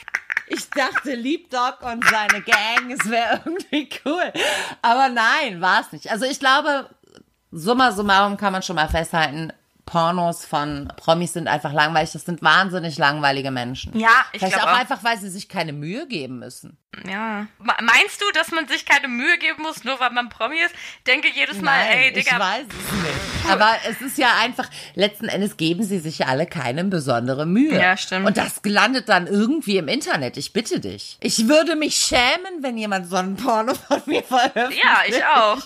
[0.50, 4.32] Ich dachte, Lieb Dog und seine Gang, es wäre irgendwie cool.
[4.82, 6.10] Aber nein, war es nicht.
[6.12, 6.90] Also ich glaube,
[7.52, 9.52] summa summarum kann man schon mal festhalten,
[9.88, 12.12] Pornos von Promis sind einfach langweilig.
[12.12, 13.98] Das sind wahnsinnig langweilige Menschen.
[13.98, 14.78] Ja, ich Vielleicht auch auch.
[14.78, 16.78] einfach, weil sie sich keine Mühe geben müssen.
[17.08, 17.48] Ja.
[17.58, 20.76] Meinst du, dass man sich keine Mühe geben muss, nur weil man Promi ist?
[21.08, 22.38] Denke jedes Mal, Nein, ey, ich Digga.
[22.40, 23.37] weiß es nicht.
[23.50, 27.80] Aber es ist ja einfach, letzten Endes geben sie sich alle keine besondere Mühe.
[27.80, 28.26] Ja, stimmt.
[28.26, 30.38] Und das landet dann irgendwie im Internet.
[30.38, 31.18] Ich bitte dich.
[31.22, 34.84] Ich würde mich schämen, wenn jemand so ein Porno von mir veröffentlicht.
[34.84, 35.58] Ja, ich auch.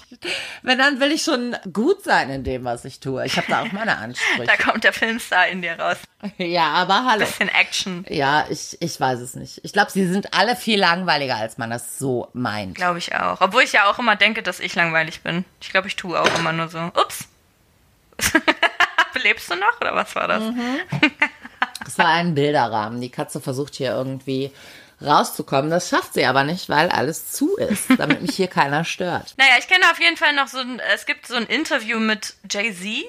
[0.62, 3.26] Wenn dann will ich schon gut sein in dem, was ich tue.
[3.26, 4.46] Ich habe da auch meine Ansprüche.
[4.46, 5.98] Da kommt der Filmstar in dir raus.
[6.38, 7.26] ja, aber hallo.
[7.26, 8.06] Bisschen Action.
[8.10, 9.62] Ja, ich, ich weiß es nicht.
[9.64, 12.76] Ich glaube, sie sind alle viel langweiliger, als man das so meint.
[12.76, 13.42] Glaube ich auch.
[13.42, 15.46] Obwohl ich ja auch immer denke, dass ich langweilig bin.
[15.62, 16.80] Ich glaube, ich tue auch immer nur so.
[16.80, 17.28] Ups.
[19.24, 20.44] Lebst du noch oder was war das?
[20.44, 20.80] Mhm.
[21.86, 23.02] Es war ein Bilderrahmen.
[23.02, 24.52] Die Katze versucht hier irgendwie
[25.02, 25.70] rauszukommen.
[25.70, 29.34] Das schafft sie aber nicht, weil alles zu ist, damit mich hier keiner stört.
[29.38, 32.36] Naja, ich kenne auf jeden Fall noch so ein, es gibt so ein Interview mit
[32.50, 33.06] Jay-Z.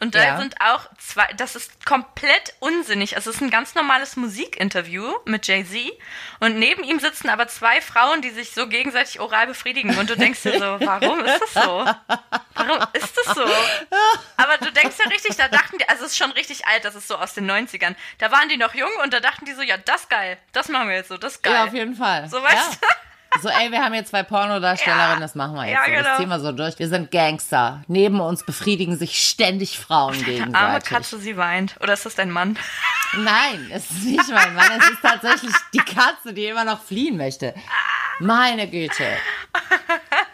[0.00, 0.38] Und da Ja.
[0.38, 3.16] sind auch zwei, das ist komplett unsinnig.
[3.16, 5.92] Es ist ein ganz normales Musikinterview mit Jay-Z.
[6.38, 9.98] Und neben ihm sitzen aber zwei Frauen, die sich so gegenseitig oral befriedigen.
[9.98, 11.84] Und du denkst dir so, warum ist das so?
[12.54, 13.44] Warum ist das so?
[14.36, 16.94] Aber du denkst ja richtig, da dachten die, also es ist schon richtig alt, das
[16.94, 17.96] ist so aus den 90ern.
[18.18, 20.38] Da waren die noch jung und da dachten die so, ja, das geil.
[20.52, 21.54] Das machen wir jetzt so, das ist geil.
[21.54, 22.28] Ja, auf jeden Fall.
[22.28, 22.78] So, weißt ja.
[22.80, 22.86] du?
[23.42, 25.20] So, ey, wir haben hier zwei Pornodarstellerinnen, Ja.
[25.20, 25.90] das machen wir jetzt Ja, so.
[25.90, 26.02] genau.
[26.04, 26.78] Das ziehen wir so durch.
[26.78, 27.82] Wir sind Gangster.
[27.86, 30.88] Neben uns befriedigen sich ständig Frauen Arme gegenseitig.
[30.88, 31.76] Katze, sie weint.
[31.80, 32.58] Oder ist das dein Mann?
[33.16, 34.70] Nein, es ist nicht mein Mann.
[34.78, 37.54] Es ist tatsächlich die Katze, die immer noch fliehen möchte.
[38.20, 39.04] Meine Güte.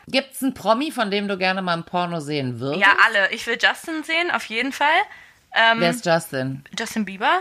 [0.09, 2.81] Gibt's einen Promi, von dem du gerne mal ein Porno sehen würdest?
[2.85, 3.31] Ja, alle.
[3.33, 4.89] Ich will Justin sehen, auf jeden Fall.
[5.55, 6.65] Ähm, Wer ist Justin?
[6.79, 7.41] Justin Bieber?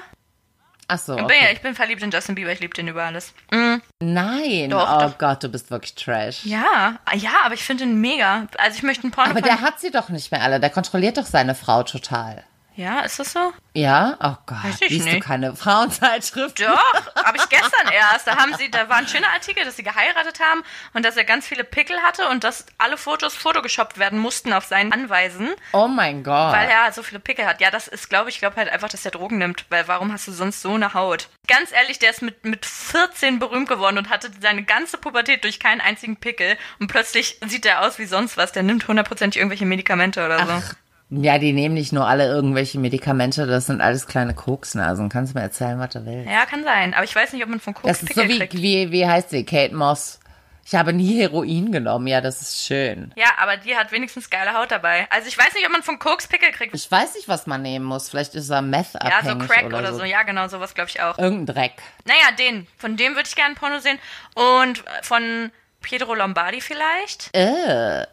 [0.88, 1.50] Ach so, okay.
[1.54, 3.34] Ich bin verliebt in Justin Bieber, ich liebe den über alles.
[3.52, 4.70] Mm, Nein.
[4.70, 5.18] Doch, oh doch.
[5.18, 6.46] Gott, du bist wirklich trash.
[6.46, 8.48] ja, ja, aber ich finde ihn mega.
[8.58, 10.60] Also ich möchte einen Porno Aber der hat sie doch nicht mehr alle.
[10.60, 12.44] Der kontrolliert doch seine Frau total.
[12.76, 13.54] Ja, ist das so?
[13.74, 14.18] Ja?
[14.20, 15.24] Oh Gott, Weiß ich liest du nicht.
[15.26, 16.60] keine Frauenzeitschrift?
[16.62, 18.28] Doch, habe ich gestern erst.
[18.28, 21.24] Da haben sie, da war ein schöner Artikel, dass sie geheiratet haben und dass er
[21.24, 25.88] ganz viele Pickel hatte und dass alle Fotos photogeshoppt werden mussten auf seinen Anweisen, Oh
[25.88, 26.54] mein Gott.
[26.54, 27.62] weil er so viele Pickel hat.
[27.62, 30.28] Ja, das ist, glaube ich, glaube halt einfach, dass er Drogen nimmt, weil warum hast
[30.28, 31.30] du sonst so eine Haut?
[31.48, 35.60] Ganz ehrlich, der ist mit, mit 14 berühmt geworden und hatte seine ganze Pubertät durch
[35.60, 38.52] keinen einzigen Pickel und plötzlich sieht er aus wie sonst was.
[38.52, 40.76] Der nimmt hundertprozentig irgendwelche Medikamente oder so.
[41.22, 45.10] Ja, die nehmen nicht nur alle irgendwelche Medikamente, das sind alles kleine Koksnasen.
[45.10, 46.30] Kannst du mir erzählen, was du willst?
[46.30, 46.94] Ja, kann sein.
[46.94, 48.54] Aber ich weiß nicht, ob man von Koks Das ist so Pickel wie, kriegt.
[48.54, 49.44] wie, wie heißt sie?
[49.46, 50.20] Kate Moss.
[50.66, 52.08] Ich habe nie Heroin genommen.
[52.08, 53.14] Ja, das ist schön.
[53.18, 55.08] Ja, aber die hat wenigstens geile Haut dabei.
[55.10, 56.74] Also ich weiß nicht, ob man von Koks Pickel kriegt.
[56.74, 58.10] Ich weiß nicht, was man nehmen muss.
[58.10, 60.04] Vielleicht ist er meth Ja, so abhängig Crack oder, oder, so.
[60.06, 61.18] Ja, genau, sowas glaube ich auch.
[61.18, 61.74] Irgendein Dreck.
[62.06, 62.68] Naja, den.
[62.78, 64.00] Von dem würde ich gerne Porno sehen.
[64.36, 67.30] Und von Pietro Lombardi vielleicht.
[67.36, 68.06] Äh,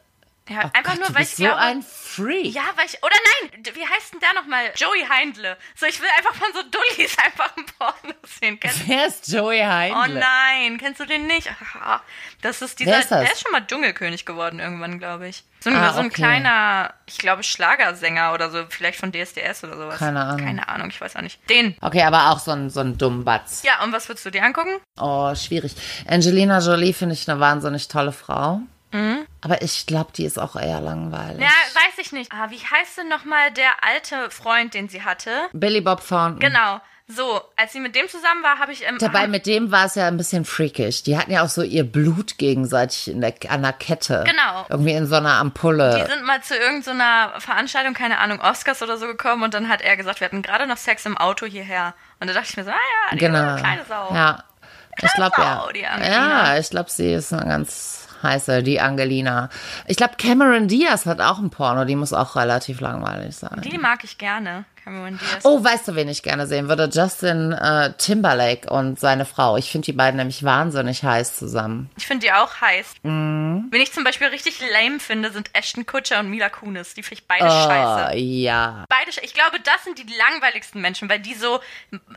[0.51, 1.59] Ja, oh einfach Gott, nur, weil ich so glaube.
[1.59, 2.53] ein Freak.
[2.55, 3.01] ja, weil ich.
[3.05, 3.15] Oder
[3.51, 4.73] nein, wie heißt denn der nochmal?
[4.75, 5.57] Joey Heindle.
[5.77, 8.59] So, ich will einfach von so Dullis einfach ein Porno sehen.
[8.59, 10.19] Kennst Wer ist Joey Oh Heindle?
[10.21, 11.49] nein, kennst du den nicht?
[12.43, 13.21] Das ist dieser, Wer ist das?
[13.23, 15.45] der ist schon mal Dschungelkönig geworden irgendwann, glaube ich.
[15.61, 16.15] So ein, Ah, so ein okay.
[16.17, 19.99] kleiner, ich glaube, Schlagersänger oder so, vielleicht von DSDS oder sowas.
[19.99, 20.45] Keine Ahnung.
[20.45, 21.39] Keine Ahnung, ich weiß auch nicht.
[21.49, 21.77] Den.
[21.81, 23.63] Okay, aber auch so ein, so ein Dummbatz.
[23.63, 24.81] Ja, und was würdest du dir angucken?
[24.99, 25.75] Oh, schwierig.
[26.09, 28.63] Angelina Jolie finde ich eine wahnsinnig tolle Frau.
[28.93, 31.37] Aber ich glaube, die ist auch eher langweilig.
[31.37, 31.43] Mhm.
[31.43, 32.33] Ja, weiß ich nicht.
[32.33, 35.31] Ah, wie heißt denn nochmal der alte Freund, den sie hatte?
[35.53, 36.41] Billy Bob Thornton.
[36.41, 36.81] Genau.
[37.13, 38.99] So, als sie mit dem zusammen war, habe ich im.
[38.99, 41.03] Dabei mit dem war es ja ein bisschen freakisch.
[41.03, 44.23] Die hatten ja auch so ihr Blut gegenseitig in der, an der Kette.
[44.25, 44.67] Genau.
[44.69, 46.05] Irgendwie in so einer Ampulle.
[46.05, 49.83] Die sind mal zu irgendeiner Veranstaltung, keine Ahnung, Oscars oder so gekommen und dann hat
[49.83, 51.95] er gesagt, wir hatten gerade noch Sex im Auto hierher.
[52.21, 53.57] Und da dachte ich mir so, ah ja, die genau.
[53.57, 54.15] kleine Sau.
[54.15, 54.45] Ja.
[55.03, 55.99] Ich glaube ja.
[55.99, 59.49] Ja, ich glaube, sie ist eine ganz heiße, die Angelina.
[59.87, 61.85] Ich glaube, Cameron Diaz hat auch ein Porno.
[61.85, 63.61] Die muss auch relativ langweilig sein.
[63.63, 65.45] Die mag ich gerne, Cameron Diaz.
[65.45, 66.89] Oh, weißt du, wen ich gerne sehen würde?
[66.93, 69.57] Justin äh, Timberlake und seine Frau.
[69.57, 71.91] Ich finde die beiden nämlich wahnsinnig heiß zusammen.
[71.97, 72.95] Ich finde die auch heiß.
[73.05, 73.69] Mhm.
[73.71, 76.95] Wen ich zum Beispiel richtig lame finde, sind Ashton Kutcher und Mila Kunis.
[76.95, 78.17] Die finde ich beide Oh, scheiße.
[78.19, 78.85] ja.
[78.89, 81.61] Beide, ich glaube, das sind die langweiligsten Menschen, weil die so,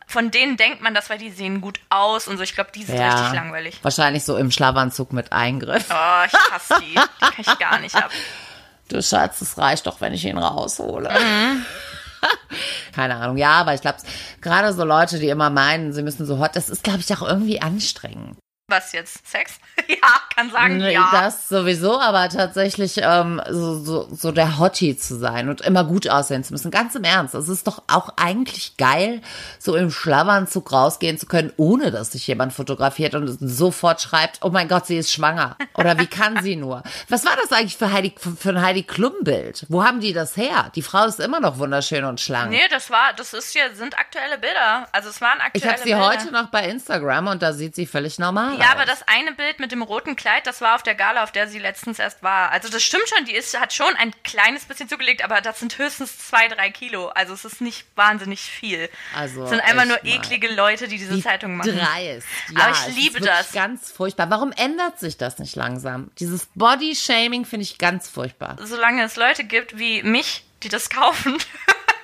[0.07, 2.43] von denen denkt man das, weil die sehen gut aus und so.
[2.43, 3.13] Ich glaube, die sind ja.
[3.13, 3.79] richtig langweilig.
[3.83, 5.85] Wahrscheinlich so im Schlafanzug mit Eingriff.
[5.91, 6.95] Oh, ich hasse die.
[6.95, 8.09] Die kann ich gar nicht ab.
[8.89, 11.09] Du Schatz, es reicht doch, wenn ich ihn raushole.
[11.09, 11.65] Mhm.
[12.93, 13.37] Keine Ahnung.
[13.37, 13.97] Ja, aber ich glaube,
[14.41, 17.21] gerade so Leute, die immer meinen, sie müssen so hot, das ist, glaube ich, auch
[17.21, 18.37] irgendwie anstrengend.
[18.73, 19.27] Was jetzt?
[19.27, 19.59] Sex?
[19.87, 19.95] ja,
[20.35, 21.09] kann sagen, Nee, ja.
[21.11, 26.09] Das sowieso, aber tatsächlich ähm, so, so, so der Hottie zu sein und immer gut
[26.09, 26.71] aussehen zu müssen.
[26.71, 27.35] Ganz im Ernst.
[27.35, 29.21] Es ist doch auch eigentlich geil,
[29.59, 34.49] so im Schlafanzug rausgehen zu können, ohne dass sich jemand fotografiert und sofort schreibt, oh
[34.49, 35.55] mein Gott, sie ist schwanger.
[35.75, 36.81] Oder wie kann sie nur?
[37.09, 39.67] Was war das eigentlich für, Heidi, für ein Heidi Klum-Bild?
[39.69, 40.71] Wo haben die das her?
[40.73, 42.49] Die Frau ist immer noch wunderschön und schlank.
[42.49, 44.87] Nee, das war, das ist ja, sind aktuelle Bilder.
[44.91, 46.07] Also es waren ich aktuelle habe sie Bilder.
[46.07, 49.59] heute noch bei Instagram und da sieht sie völlig normal Ja, aber das eine Bild
[49.59, 52.51] mit dem roten Kleid, das war auf der Gala, auf der sie letztens erst war.
[52.51, 55.77] Also das stimmt schon, die ist, hat schon ein kleines bisschen zugelegt, aber das sind
[55.77, 57.09] höchstens zwei, drei Kilo.
[57.09, 58.89] Also es ist nicht wahnsinnig viel.
[59.15, 60.15] Also es sind einfach nur echt mal.
[60.15, 61.75] eklige Leute, die diese Zeitung machen.
[61.77, 62.27] Dreist.
[62.55, 63.51] Ja, Aber ich liebe das.
[63.51, 64.29] Ganz furchtbar.
[64.29, 66.11] Warum ändert sich das nicht langsam?
[66.19, 68.57] Dieses Body-Shaming finde ich ganz furchtbar.
[68.61, 71.37] Solange es Leute gibt wie mich, die das kaufen.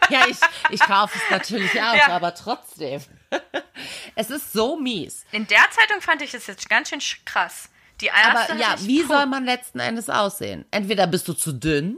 [0.14, 0.38] Ja, ich,
[0.72, 2.08] ich kaufe es natürlich auch, Ja.
[2.10, 3.02] aber trotzdem.
[4.16, 5.24] Es ist so mies.
[5.32, 7.70] In der Zeitung fand ich es jetzt ganz schön sch- krass.
[8.02, 10.66] Die erste Aber ja, wie soll man letzten Endes aussehen?
[10.72, 11.98] Entweder bist du zu dünn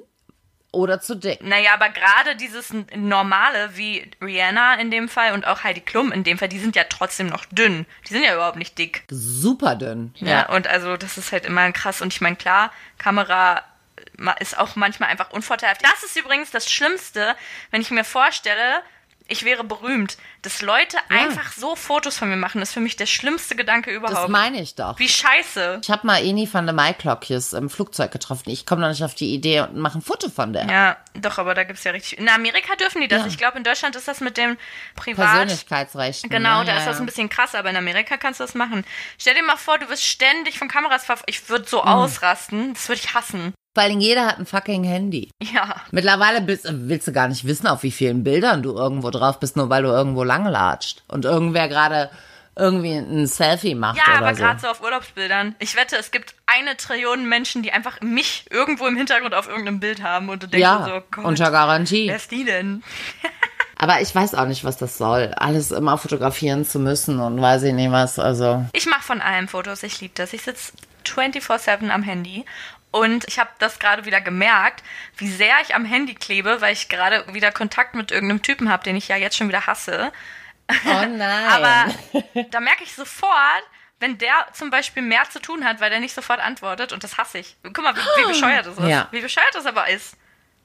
[0.71, 1.41] oder zu dick.
[1.43, 6.23] Naja, aber gerade dieses Normale wie Rihanna in dem Fall und auch Heidi Klum in
[6.23, 7.85] dem Fall, die sind ja trotzdem noch dünn.
[8.07, 9.03] Die sind ja überhaupt nicht dick.
[9.09, 10.13] Super dünn.
[10.17, 10.49] Ja.
[10.49, 12.01] Und also das ist halt immer krass.
[12.01, 13.63] Und ich meine, klar, Kamera
[14.39, 15.83] ist auch manchmal einfach unvorteilhaft.
[15.83, 17.35] Das ist übrigens das Schlimmste,
[17.71, 18.83] wenn ich mir vorstelle,
[19.27, 20.17] ich wäre berühmt.
[20.43, 23.97] Dass Leute einfach so Fotos von mir machen, ist für mich der schlimmste Gedanke Das
[24.11, 24.29] überhaupt.
[24.29, 24.97] meine ich doch.
[24.97, 25.81] Wie scheiße.
[25.83, 28.49] Ich habe mal Eni van der Maiklokjes im Flugzeug getroffen.
[28.49, 30.65] Ich komme noch nicht auf die Idee und mache ein Foto von der.
[30.65, 32.17] Ja, doch, aber da gibt's ja richtig.
[32.17, 33.21] In Amerika dürfen die das.
[33.21, 33.27] Ja.
[33.27, 34.57] Ich glaube, in Deutschland ist das mit dem
[34.95, 35.29] Privat.
[35.31, 36.29] Persönlichkeitsrechten.
[36.29, 36.65] Genau, ne?
[36.65, 37.03] da ja, ist das ja.
[37.03, 38.83] ein bisschen krass, aber in Amerika kannst du das machen.
[39.19, 41.29] Stell dir mal vor, du wirst ständig von Kameras verfolgt.
[41.29, 41.67] Ich würde Mhm.
[41.67, 42.73] so ausrasten.
[42.73, 43.53] Das würde ich hassen.
[43.73, 45.29] Vor allem jeder hat ein fucking Handy.
[45.41, 45.77] Ja.
[45.91, 49.55] Mittlerweile bist, willst du gar nicht wissen, auf wie vielen Bildern du irgendwo drauf bist,
[49.55, 51.03] nur weil du irgendwo langlatscht.
[51.07, 52.09] Und irgendwer gerade
[52.55, 54.41] irgendwie ein Selfie macht Ja, oder aber so.
[54.43, 55.55] gerade so auf Urlaubsbildern.
[55.59, 59.79] Ich wette, es gibt eine Trillion Menschen, die einfach mich irgendwo im Hintergrund auf irgendeinem
[59.79, 62.07] Bild haben und du denkst ja, so, Gott, unter Garantie.
[62.09, 62.83] wer ist die denn?
[63.77, 65.33] Aber ich weiß auch nicht, was das soll.
[65.37, 68.19] Alles immer fotografieren zu müssen und weiß ich nicht was.
[68.19, 70.33] Also, Ich mache von allem Fotos, ich liebe das.
[70.33, 70.73] Ich sitze
[71.07, 72.45] 24-7 am Handy
[72.91, 74.83] und ich habe das gerade wieder gemerkt,
[75.17, 78.83] wie sehr ich am Handy klebe, weil ich gerade wieder Kontakt mit irgendeinem Typen habe,
[78.83, 80.11] den ich ja jetzt schon wieder hasse.
[80.69, 80.73] oh
[81.07, 81.47] nein.
[81.49, 81.93] Aber
[82.51, 83.63] da merke ich sofort,
[83.99, 87.17] wenn der zum Beispiel mehr zu tun hat, weil der nicht sofort antwortet und das
[87.17, 87.55] hasse ich.
[87.63, 88.87] Guck mal, wie, wie bescheuert das ist.
[88.87, 89.07] Ja.
[89.11, 90.17] Wie bescheuert das aber ist.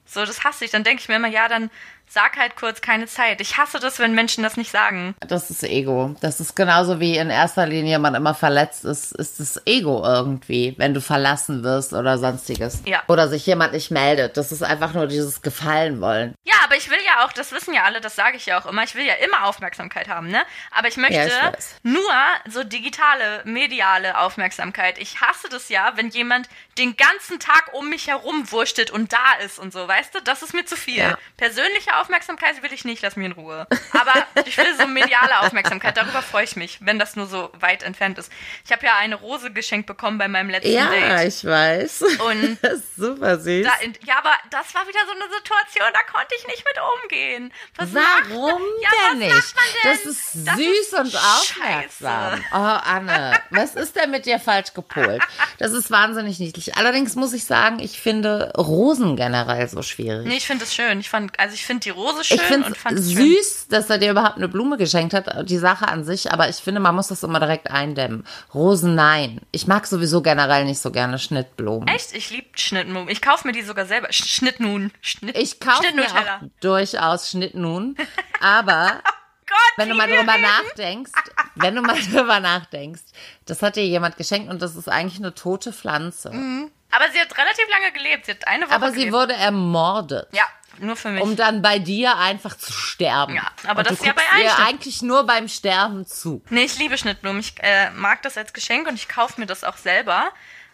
[0.05, 0.71] So, das hasse ich.
[0.71, 1.71] Dann denke ich mir immer, ja, dann
[2.09, 3.41] sag halt kurz keine Zeit.
[3.41, 5.15] Ich hasse das, wenn Menschen das nicht sagen.
[5.21, 6.15] das ist Ego.
[6.21, 10.75] Das ist genauso wie in erster Linie man immer verletzt ist, ist das Ego irgendwie,
[10.79, 12.83] wenn du verlassen wirst oder sonstiges.
[12.87, 13.03] Ja.
[13.09, 14.37] Oder sich jemand nicht meldet.
[14.37, 16.35] Das ist einfach nur dieses Gefallen wollen.
[16.45, 18.67] Ja, aber ich will ja auch, das wissen ja alle, das sage ich ja auch
[18.67, 20.43] immer, ich will ja immer Aufmerksamkeit haben, ne?
[20.71, 22.13] Aber ich möchte Ja, ich nur
[22.49, 24.99] so digitale, mediale Aufmerksamkeit.
[24.99, 29.35] Ich hasse das ja, wenn jemand den ganzen Tag um mich herum wurschtelt und da
[29.45, 30.23] ist und so, weißt du?
[30.23, 30.99] Das ist mir zu viel.
[30.99, 31.19] Ja.
[31.37, 33.67] Persönliche Aufmerksamkeit will ich nicht, lass mich in Ruhe.
[33.93, 37.83] Aber ich will so mediale Aufmerksamkeit, darüber freue ich mich, wenn das nur so weit
[37.83, 38.31] entfernt ist.
[38.65, 41.29] Ich habe ja eine Rose geschenkt bekommen bei meinem letzten Ja, Date.
[41.29, 42.03] ich weiß.
[42.03, 43.65] Und das ist super süß.
[43.67, 43.73] da,
[44.05, 47.53] ja, aber das war wieder so eine Situation, da konnte ich nicht mit umgehen.
[47.77, 48.63] Was Warum?
[48.83, 49.33] Ja, denn nicht?
[49.33, 49.93] Denn?
[49.93, 52.33] Das ist Das süß ist und aufmerksam.
[52.33, 52.45] scheiße.
[52.53, 55.23] Oh, Anne, was ist denn mit dir falsch gepolt?
[55.59, 56.77] Das ist wahnsinnig niedlich.
[56.77, 60.27] Allerdings muss ich sagen, ich finde Rosen generell so schwierig.
[60.27, 61.01] Nee, ich finde es schön.
[61.01, 63.33] Ich fand, also ich finde die Rose schön Ich finde es es schön.
[63.33, 66.57] süß, dass er dir überhaupt eine Blume geschenkt hat, die Sache an sich, aber ich
[66.57, 68.27] finde, man muss das immer direkt eindämmen.
[68.53, 69.41] Rosen, nein.
[69.53, 71.89] Ich mag sowieso generell nicht so gerne Schnittblumen.
[71.89, 72.13] Echt?
[72.15, 73.09] Ich liebe Schnittnudeln.
[73.09, 74.13] Ich kaufe mir die sogar selber.
[74.13, 74.93] Sch Schnittnudeln.
[75.01, 77.97] Schnitt Ich kaufe mir auch durchaus Schnittnuhn,
[78.41, 79.01] aber
[79.49, 80.43] Gott, wenn du mal drüber reden.
[80.43, 81.13] nachdenkst,
[81.55, 83.03] wenn du mal drüber nachdenkst,
[83.47, 86.31] das hat dir jemand geschenkt und das ist eigentlich eine tote Pflanze.
[86.31, 88.27] Aber sie hat relativ lange gelebt.
[88.27, 89.13] Sie hat eine Woche Aber sie gelebt.
[89.13, 90.29] wurde ermordet.
[90.33, 90.45] Ja,
[90.81, 91.23] nur für mich.
[91.23, 93.35] Um dann bei dir einfach zu sterben.
[93.35, 94.67] Ja, aber und das ist ja bei Einstein.
[94.67, 96.43] eigentlich nur beim Sterben zu.
[96.51, 97.41] Nee, ich liebe Schnittblumen.
[97.41, 100.25] Ich äh, mag das als Geschenk und ich kaufe mir das auch selber.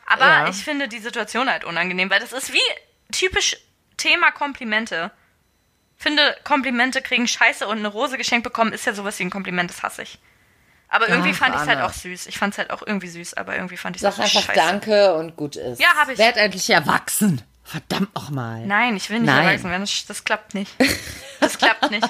[0.07, 0.49] Aber Ja.
[0.49, 2.59] ich finde die Situation halt unangenehm, weil das ist wie
[3.13, 3.57] typisch
[3.97, 5.11] Thema Komplimente.
[5.97, 9.71] Finde, Komplimente kriegen scheiße und eine Rose geschenkt bekommen ist ja sowas wie ein Kompliment,
[9.71, 10.19] das hasse ich.
[10.89, 12.27] Aber irgendwie Ach, fand ich es halt auch süß.
[12.27, 14.43] Ich fand es halt auch irgendwie süß, aber irgendwie fand ich es Sag auch einfach
[14.43, 14.61] scheiße.
[14.61, 15.81] Danke und gut ist.
[15.81, 16.19] Ja, hab ich.
[16.19, 17.41] Werd endlich erwachsen.
[17.65, 18.67] Verdammt nochmal.
[18.67, 19.47] Nein, ich will nicht Nein.
[19.47, 19.83] erwachsen werden.
[19.83, 20.73] Das, das klappt nicht.
[21.41, 22.09] Das klappt nicht.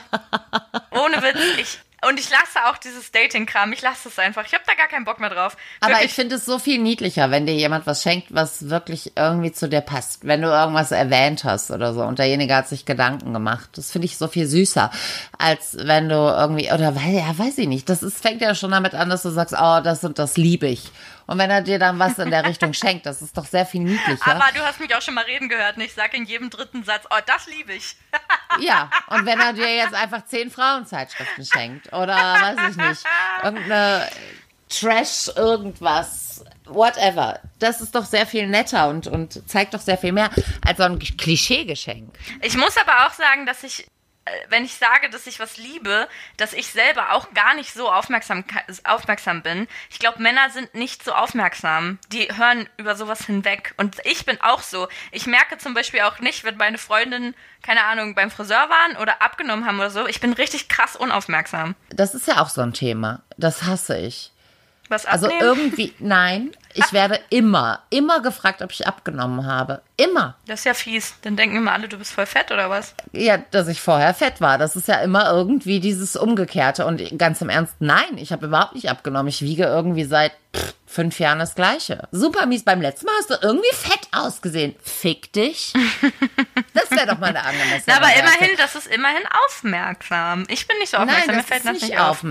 [0.91, 1.39] Ohne Witz.
[1.59, 3.73] Ich, und ich lasse auch dieses Dating-Kram.
[3.73, 4.45] Ich lasse es einfach.
[4.45, 5.57] Ich habe da gar keinen Bock mehr drauf.
[5.81, 6.07] Aber Wirklich.
[6.07, 9.69] ich finde es so viel niedlicher, wenn dir jemand was schenkt, was wirklich irgendwie zu
[9.69, 10.27] dir passt.
[10.27, 13.71] Wenn du irgendwas erwähnt hast oder so und derjenige hat sich Gedanken gemacht.
[13.75, 14.91] Das finde ich so viel süßer,
[15.39, 17.89] als wenn du irgendwie, oder weil, ja, weiß ich nicht.
[17.89, 20.67] Das ist, fängt ja schon damit an, dass du sagst, oh, das und das liebe
[20.67, 20.91] ich.
[21.33, 23.81] Und wenn er dir dann was in der Richtung schenkt, das ist doch sehr viel
[23.81, 24.37] niedlicher.
[24.37, 26.85] Aber du hast mich auch schon mal reden gehört und ich sage in jedem dritten
[26.85, 27.97] Satz, oh, das liebe ich.
[28.61, 33.05] Ja, und wenn er dir jetzt einfach zehn Frauenzeitschriften schenkt oder weiß ich nicht,
[33.43, 34.07] irgendeine
[34.69, 40.13] Trash irgendwas, whatever, das ist doch sehr viel netter und, und zeigt doch sehr viel
[40.13, 40.29] mehr
[40.67, 42.13] als so ein Klischeegeschenk.
[42.43, 43.87] Ich muss aber auch sagen, dass ich,
[44.49, 48.45] wenn ich sage, dass ich was liebe, dass ich selber auch gar nicht so aufmerksam,
[48.85, 49.67] aufmerksam bin.
[49.91, 51.99] Ich glaube, Männer sind nicht so aufmerksam.
[52.13, 53.75] Die hören über sowas hinweg.
[53.79, 54.89] Und ich bin auch so.
[55.11, 59.23] Ich merke zum Beispiel auch nicht, wenn meine Freundinnen, keine Ahnung, beim Friseur waren oder
[59.23, 60.07] abgenommen haben oder so.
[60.07, 61.75] Ich bin richtig krass unaufmerksam.
[61.91, 63.23] Das ist ja auch so ein Thema.
[63.37, 64.33] Das hasse ich.
[64.93, 65.43] Was Also abnehmen?
[65.43, 69.83] irgendwie, nein, ich werde immer, immer gefragt, ob ich abgenommen habe.
[69.97, 70.37] Immer.
[70.47, 71.15] das ist ja fies.
[71.23, 72.95] Dann denken immer alle, du bist voll fett oder was?
[73.13, 74.59] Ja, dass ich vorher fett war.
[74.59, 76.87] Das ist ja immer irgendwie dieses Umgekehrte.
[76.87, 79.29] Und ganz im Ernst, nein, ich habe überhaupt nicht abgenommen.
[79.29, 82.09] Ich wiege irgendwie seit pff, fünf Jahren das Gleiche.
[82.11, 82.65] Super mies.
[82.65, 84.75] Beim letzten Mal hast du irgendwie fett ausgesehen.
[84.83, 85.73] Fick dich.
[86.75, 90.45] Das wäre doch mal eine angemessene Na, aber immerhin, das ist immerhin aufmerksam.
[90.49, 91.35] Ich bin nicht so Nein, aufmerksam.
[91.35, 92.23] Mir das fällt ist das nicht nicht auf.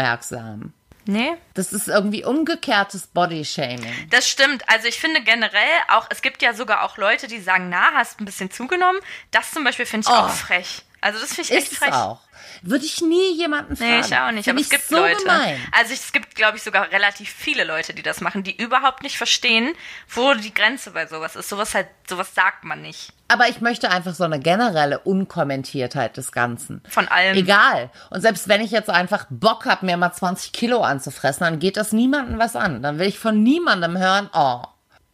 [1.11, 1.33] Nee.
[1.55, 4.07] Das ist irgendwie umgekehrtes Bodyshaming.
[4.09, 4.63] Das stimmt.
[4.69, 8.19] Also ich finde generell auch, es gibt ja sogar auch Leute, die sagen, na, hast
[8.21, 8.99] ein bisschen zugenommen.
[9.31, 10.17] Das zum Beispiel finde ich Oh.
[10.17, 10.83] auch frech.
[11.01, 11.93] Also das finde ich echt Ist es frech.
[11.93, 12.21] auch.
[12.61, 13.91] Würde ich nie jemanden fragen.
[13.91, 14.43] Nee, ich auch nicht.
[14.45, 15.23] Find Aber es gibt so Leute.
[15.23, 15.59] Gemein.
[15.71, 19.17] Also es gibt, glaube ich, sogar relativ viele Leute, die das machen, die überhaupt nicht
[19.17, 19.73] verstehen,
[20.09, 21.49] wo die Grenze bei sowas ist.
[21.49, 23.13] Sowas halt, sowas sagt man nicht.
[23.27, 26.81] Aber ich möchte einfach so eine generelle Unkommentiertheit des Ganzen.
[26.87, 27.35] Von allem.
[27.35, 27.89] Egal.
[28.09, 31.77] Und selbst wenn ich jetzt einfach Bock habe, mir mal 20 Kilo anzufressen, dann geht
[31.77, 32.83] das niemandem was an.
[32.83, 34.61] Dann will ich von niemandem hören, oh,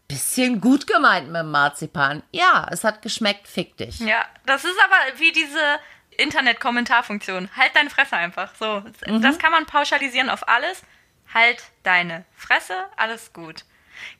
[0.08, 2.24] bisschen gut gemeint mit dem Marzipan.
[2.32, 4.00] Ja, es hat geschmeckt, fick dich.
[4.00, 5.80] Ja, das ist aber wie diese
[6.18, 7.50] Internet-Kommentarfunktion.
[7.56, 8.52] Halt deine Fresse einfach.
[8.56, 9.22] So, Mhm.
[9.22, 10.82] das kann man pauschalisieren auf alles.
[11.34, 13.66] Halt deine Fresse, alles gut.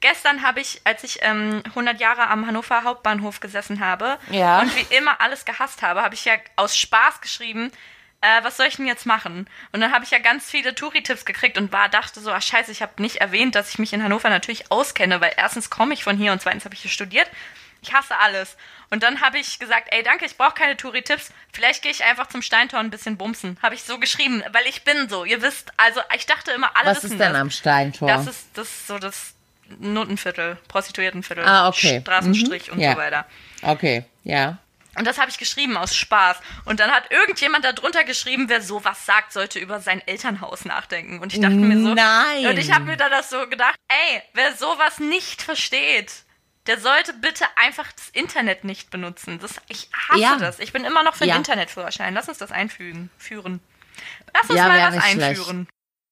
[0.02, 4.60] Gestern habe ich, als ich ähm, 100 Jahre am Hannover Hauptbahnhof gesessen habe Ja.
[4.60, 7.72] und wie immer alles gehasst habe, habe ich ja aus Spaß geschrieben,
[8.22, 9.48] äh, was soll ich denn jetzt machen?
[9.72, 12.72] Und dann habe ich ja ganz viele Touri-Tipps gekriegt und war, dachte so, ach scheiße,
[12.72, 16.04] ich habe nicht erwähnt, dass ich mich in Hannover natürlich auskenne, weil erstens komme ich
[16.04, 17.30] von hier und zweitens habe ich hier studiert.
[17.84, 18.58] Ich hasse alles.
[18.90, 21.32] Und dann habe ich gesagt, ey, danke, ich brauche keine Touri-Tipps.
[21.54, 23.58] Vielleicht gehe ich einfach zum Steintor ein bisschen bumsen.
[23.62, 25.24] Habe ich so geschrieben, weil ich bin so.
[25.26, 27.42] Ihr wisst, also ich dachte immer, alle Was wissen ist denn das.
[27.42, 28.08] am Steintor?
[28.10, 29.34] Das ist das ist so das
[29.80, 32.00] Notenviertel, Prostituiertenviertel, Ah, okay.
[32.02, 32.74] Straßenstrich Mhm.
[32.74, 32.94] und Ja.
[32.94, 33.26] so weiter.
[33.62, 34.58] okay, ja.
[34.98, 36.38] Und das habe ich geschrieben aus Spaß.
[36.66, 41.20] Und dann hat irgendjemand darunter geschrieben, wer sowas sagt, sollte über sein Elternhaus nachdenken.
[41.20, 41.94] Und ich dachte mir so.
[41.94, 42.48] Nein.
[42.48, 46.12] Und ich habe mir da das so gedacht, ey, wer sowas nicht versteht,
[46.66, 49.40] der sollte bitte einfach das Internet nicht benutzen.
[49.40, 50.36] Das, ich hasse Ja.
[50.38, 50.60] das.
[50.60, 51.38] Ich bin immer noch für einen Ja.
[51.38, 52.14] Internetführerschein.
[52.14, 53.10] Lass uns das einfügen.
[53.18, 53.62] Führen.
[54.34, 55.40] Lass uns Ja, mal was nicht schlecht.
[55.40, 55.68] einführen.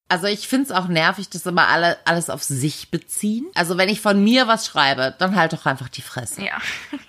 [0.08, 3.48] Also ich find's auch nervig, dass immer alle alles auf sich beziehen.
[3.56, 6.43] Also wenn ich von mir was schreibe, dann halt doch einfach die Fresse.
[6.45, 6.58] Ja.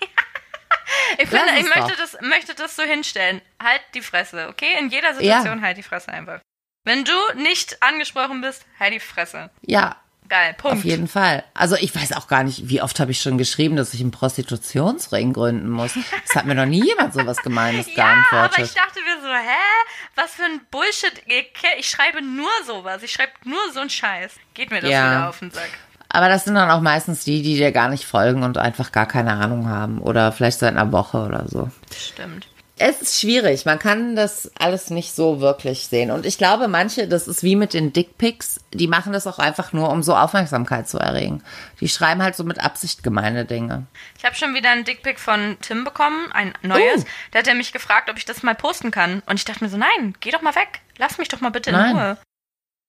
[1.17, 1.97] Ich finde, ich möchte doch.
[1.97, 3.41] das, möchte das so hinstellen.
[3.61, 4.77] Halt die Fresse, okay?
[4.79, 6.39] In jeder Situation halt die Fresse einfach.
[6.83, 9.49] Wenn du nicht angesprochen bist, halt die Fresse.
[9.61, 9.97] Ja,
[10.29, 10.79] Geil, Punkt.
[10.79, 11.45] auf jeden Fall.
[11.53, 14.11] Also ich weiß auch gar nicht, wie oft habe ich schon geschrieben, dass ich einen
[14.11, 15.93] Prostitutionsring gründen muss.
[16.25, 18.77] Das hat mir noch nie jemand sowas Gemeines Ja, aber ich geantwortet.
[18.77, 19.85] dachte mir so, hä?
[20.15, 21.13] Was für ein Bullshit.
[21.27, 23.03] Ich, ich schreibe nur sowas.
[23.03, 24.33] Ich schreibe nur so einen Scheiß.
[24.53, 25.09] Geht mir das Ja.
[25.11, 25.69] wieder auf den Sack.
[26.09, 29.07] Aber das sind dann auch meistens die, die dir gar nicht folgen und einfach gar
[29.07, 29.99] keine Ahnung haben.
[29.99, 31.69] Oder vielleicht seit einer Woche oder so.
[31.95, 32.47] Stimmt.
[32.79, 33.65] Es ist schwierig.
[33.65, 36.11] Man kann das alles nicht so wirklich sehen.
[36.11, 39.73] Und ich glaube, manche, das ist wie mit den Dickpics, die machen das auch einfach
[39.73, 41.43] nur, um so Aufmerksamkeit zu erregen.
[41.81, 43.87] Die schreiben halt so mit Absicht gemeine Dinge.
[44.17, 47.01] Ich habe schon wieder einen Dickpick von Tim bekommen, ein neues.
[47.01, 47.07] Oh.
[47.33, 49.23] Der hat ja mich gefragt, ob ich das mal posten kann.
[49.25, 50.81] Und ich dachte mir so, nein, geh doch mal weg.
[50.99, 51.95] Lass mich doch mal bitte in Nein.
[51.95, 52.17] Ruhe.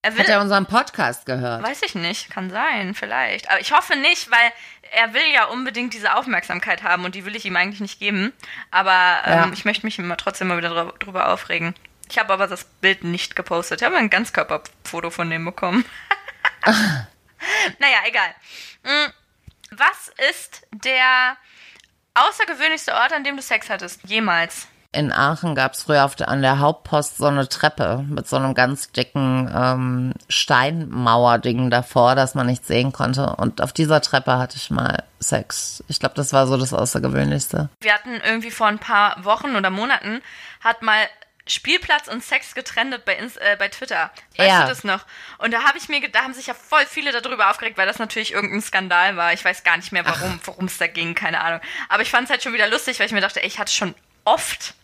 [0.02, 1.62] Er will, Hat er unseren Podcast gehört?
[1.62, 3.50] Weiß ich nicht, kann sein, vielleicht.
[3.50, 4.52] Aber ich hoffe nicht, weil
[4.92, 8.32] er will ja unbedingt diese Aufmerksamkeit haben und die will ich ihm eigentlich nicht geben.
[8.70, 9.50] Aber ähm, Ja.
[9.52, 11.74] ich möchte mich immer trotzdem mal wieder drü- drüber aufregen.
[12.10, 13.80] Ich habe aber das Bild nicht gepostet.
[13.80, 15.84] Ich habe ein Ganzkörperfoto von dem bekommen.
[17.78, 18.34] naja, egal.
[18.84, 19.12] Mm,
[19.72, 21.36] Was ist der
[22.14, 24.00] außergewöhnlichste Ort, an dem du Sex hattest?
[24.04, 24.68] Jemals.
[24.92, 28.36] In Aachen gab es früher auf der, an der Hauptpost so eine Treppe mit so
[28.36, 33.36] einem ganz dicken ähm, Steinmauerding davor, dass man nichts sehen konnte.
[33.36, 35.84] Und auf dieser Treppe hatte ich mal Sex.
[35.88, 37.68] Ich glaube, das war so das Außergewöhnlichste.
[37.80, 40.22] Wir hatten irgendwie vor ein paar Wochen oder Monaten,
[40.62, 41.06] hat mal
[41.46, 44.10] Spielplatz und Sex getrennt bei, äh, bei Twitter.
[44.38, 44.62] Weißt Ja.
[44.62, 45.00] du das noch?
[45.38, 47.98] Und da habe ich mir, da haben sich ja voll viele darüber aufgeregt, weil das
[47.98, 49.34] natürlich irgendein Skandal war.
[49.34, 51.60] Ich weiß gar nicht mehr, warum, worum es da ging, keine Ahnung.
[51.90, 53.72] Aber ich fand es halt schon wieder lustig, weil ich mir dachte, ey, ich hatte
[53.72, 54.74] schon oft,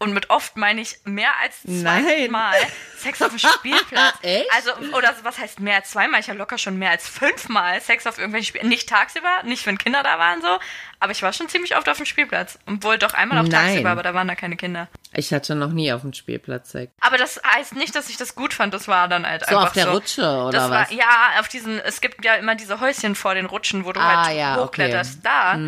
[0.00, 2.56] und mit oft meine ich mehr als zweimal
[2.96, 4.16] Sex auf dem Spielplatz.
[4.22, 4.50] Echt?
[4.52, 6.20] Also, oder was heißt mehr als zweimal?
[6.20, 8.68] Ich habe locker schon mehr als fünfmal Sex auf irgendwelchen Spielen.
[8.68, 10.58] Nicht tagsüber, nicht wenn Kinder da waren so,
[10.98, 12.58] aber ich war schon ziemlich oft auf dem Spielplatz.
[12.66, 13.52] Und wohl doch einmal auch Nein.
[13.52, 14.88] tagsüber, aber da waren da keine Kinder.
[15.12, 16.92] Ich hatte noch nie auf dem Spielplatz Sex.
[17.00, 18.72] Aber das heißt nicht, dass ich das gut fand.
[18.72, 19.90] Das war dann halt So einfach auf der so.
[19.90, 20.90] Rutsche oder das was?
[20.90, 23.98] War, ja, auf diesen, es gibt ja immer diese Häuschen vor den Rutschen, wo du
[23.98, 24.62] Ah, halt ja, okay.
[24.64, 25.18] hochkletterst.
[25.26, 25.58] Da,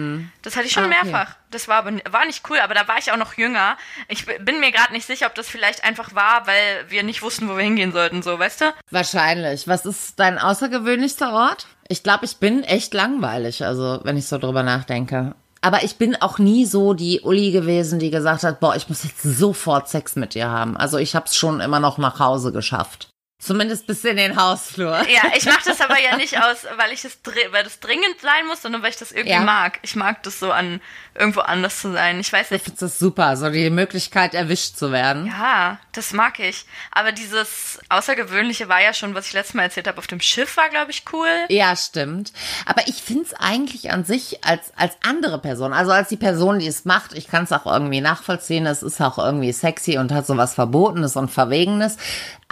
[0.43, 1.05] das hatte ich schon Ah, okay.
[1.11, 1.35] mehrfach.
[1.51, 3.77] Das war aber war nicht cool, aber da war ich auch noch jünger.
[4.09, 7.49] Ich bin mir gerade nicht sicher, ob das vielleicht einfach war, weil wir nicht wussten,
[7.49, 8.75] wo wir hingehen sollten, so, weißt du?
[8.91, 9.67] Wahrscheinlich.
[9.69, 11.67] Was ist dein außergewöhnlichster Ort?
[11.89, 15.35] Ich glaube, ich bin echt langweilig, also wenn ich so drüber nachdenke.
[15.65, 19.05] Aber ich bin auch nie so die Uli gewesen, die gesagt hat, boah, ich muss
[19.05, 20.77] jetzt sofort Sex mit dir haben.
[20.77, 23.12] Also ich habe es schon immer noch nach Hause geschafft.
[23.45, 25.03] Zumindest bis in den Hausflur.
[25.09, 27.19] Ja, ich mache das aber ja nicht aus, weil ich es
[27.51, 29.41] weil das dringend sein muss, sondern weil ich das irgendwie Ja.
[29.41, 29.81] mag.
[29.83, 30.81] Ich mag das so an
[31.19, 32.21] irgendwo anders zu sein.
[32.21, 32.65] Ich weiß Ich nicht.
[32.65, 35.27] finde das super, so die Möglichkeit erwischt zu werden.
[35.27, 36.67] Ja, das mag ich.
[36.93, 40.57] Aber dieses Außergewöhnliche war ja schon, was ich letztes Mal erzählt habe, auf dem Schiff
[40.57, 41.27] war, glaube ich, cool.
[41.49, 42.33] Ja, stimmt.
[42.65, 46.69] Aber ich find's eigentlich an sich als, als andere Person, also als die Person, die
[46.69, 50.27] es macht, ich kann es auch irgendwie nachvollziehen, es ist auch irgendwie sexy und hat
[50.29, 51.97] sowas Verbotenes und Verwegenes.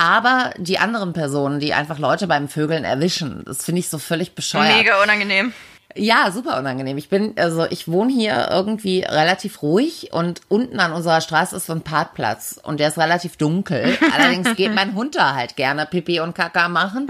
[0.00, 4.34] Aber die anderen Personen, die einfach Leute beim Vögeln erwischen, das finde ich so völlig
[4.34, 4.74] bescheuert.
[4.74, 5.52] Mega unangenehm.
[5.96, 6.96] Ja, super unangenehm.
[6.98, 11.66] Ich bin, also ich wohne hier irgendwie relativ ruhig und unten an unserer Straße ist
[11.66, 13.98] so ein Parkplatz und der ist relativ dunkel.
[14.16, 17.06] Allerdings geht mein Hund da halt gerne Pipi und Kaka machen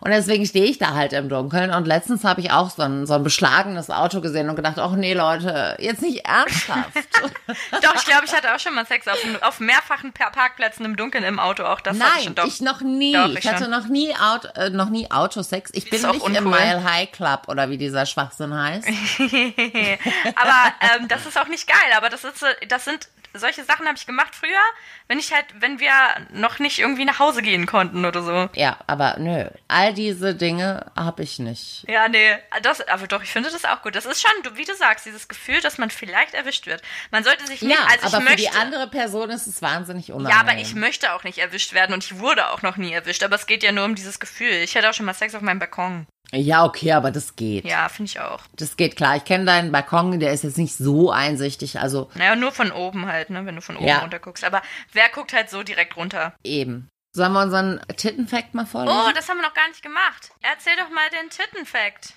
[0.00, 3.06] und deswegen stehe ich da halt im Dunkeln und letztens habe ich auch so ein,
[3.06, 6.92] so ein beschlagenes Auto gesehen und gedacht, ach nee Leute, jetzt nicht ernsthaft.
[7.82, 10.96] Doch, ich glaube, ich hatte auch schon mal Sex auf, auf mehrfachen Pa- Parkplätzen im
[10.96, 11.64] Dunkeln im Auto.
[11.64, 12.34] Auch das ich Nein.
[12.34, 12.46] Doch.
[12.46, 13.12] ich noch nie.
[13.12, 13.70] Doch, ich ich hatte schon.
[13.70, 15.70] noch nie, Auto, äh, noch nie Autosex.
[15.74, 16.58] Ich bin Ist auch nicht im uncool.
[16.60, 18.88] Mile High Club oder wie dieser Schwachsinn heißt.
[20.36, 21.92] aber ähm, das ist auch nicht geil.
[21.96, 24.60] Aber das ist, das sind solche Sachen habe ich gemacht früher,
[25.08, 25.90] wenn ich halt, wenn wir
[26.30, 28.48] noch nicht irgendwie nach Hause gehen konnten oder so.
[28.54, 31.84] Ja, aber nö, all diese Dinge habe ich nicht.
[31.88, 33.96] Ja, nee, das, aber doch, ich finde das auch gut.
[33.96, 36.82] Das ist schon, wie du sagst, dieses Gefühl, dass man vielleicht erwischt wird.
[37.10, 39.60] Man sollte sich nicht, Ja, also ich aber für möchte, die andere Person ist es
[39.60, 40.48] wahnsinnig ja, unangenehm.
[40.48, 43.24] aber ich möchte auch nicht erwischt werden und ich wurde auch noch nie erwischt.
[43.24, 44.52] Aber es geht ja nur um dieses Gefühl.
[44.52, 46.06] Ich hatte auch schon mal Sex auf meinem Balkon.
[46.32, 47.64] Ja, okay, aber das geht.
[47.64, 48.40] Ja, finde ich auch.
[48.56, 49.16] Das geht klar.
[49.16, 51.78] Ich kenne deinen Balkon, der ist jetzt nicht so einsichtig.
[51.78, 52.10] Also.
[52.14, 53.46] Naja, nur von oben halt, ne?
[53.46, 53.98] Wenn du von oben ja.
[53.98, 54.44] runter guckst.
[54.44, 56.34] Aber wer guckt halt so direkt runter?
[56.42, 56.88] Eben.
[57.12, 58.98] Sollen wir unseren Tittenfact mal vorlesen?
[58.98, 60.32] Oh, das haben wir noch gar nicht gemacht.
[60.40, 62.14] Erzähl doch mal den Tittenfact.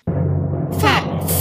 [0.80, 1.37] Fact.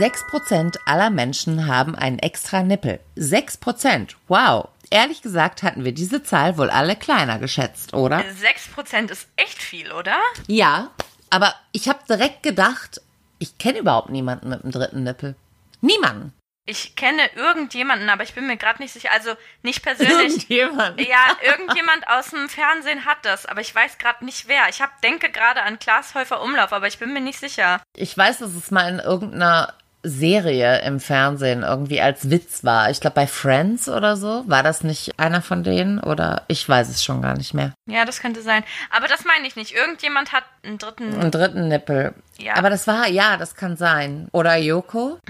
[0.00, 3.00] 6% aller Menschen haben einen extra Nippel.
[3.18, 4.68] 6%, wow.
[4.90, 8.20] Ehrlich gesagt hatten wir diese Zahl wohl alle kleiner geschätzt, oder?
[8.20, 10.16] 6% ist echt viel, oder?
[10.46, 10.90] Ja,
[11.28, 13.02] aber ich habe direkt gedacht,
[13.38, 15.36] ich kenne überhaupt niemanden mit einem dritten Nippel.
[15.82, 16.32] Niemanden.
[16.66, 19.10] Ich kenne irgendjemanden, aber ich bin mir gerade nicht sicher.
[19.12, 20.48] Also nicht persönlich.
[20.50, 21.00] Irgendjemand.
[21.00, 24.68] Ja, irgendjemand aus dem Fernsehen hat das, aber ich weiß gerade nicht wer.
[24.68, 27.82] Ich hab, denke gerade an Klaas Häufer Umlauf, aber ich bin mir nicht sicher.
[27.96, 32.90] Ich weiß, dass es mal in irgendeiner Serie im Fernsehen irgendwie als Witz war.
[32.90, 34.44] Ich glaube bei Friends oder so.
[34.46, 36.00] War das nicht einer von denen?
[36.00, 37.72] Oder ich weiß es schon gar nicht mehr.
[37.86, 38.64] Ja, das könnte sein.
[38.90, 39.74] Aber das meine ich nicht.
[39.74, 41.14] Irgendjemand hat einen dritten.
[41.20, 42.14] Einen dritten Nippel.
[42.38, 42.56] Ja.
[42.56, 44.28] Aber das war, ja, das kann sein.
[44.32, 45.18] Oder Yoko?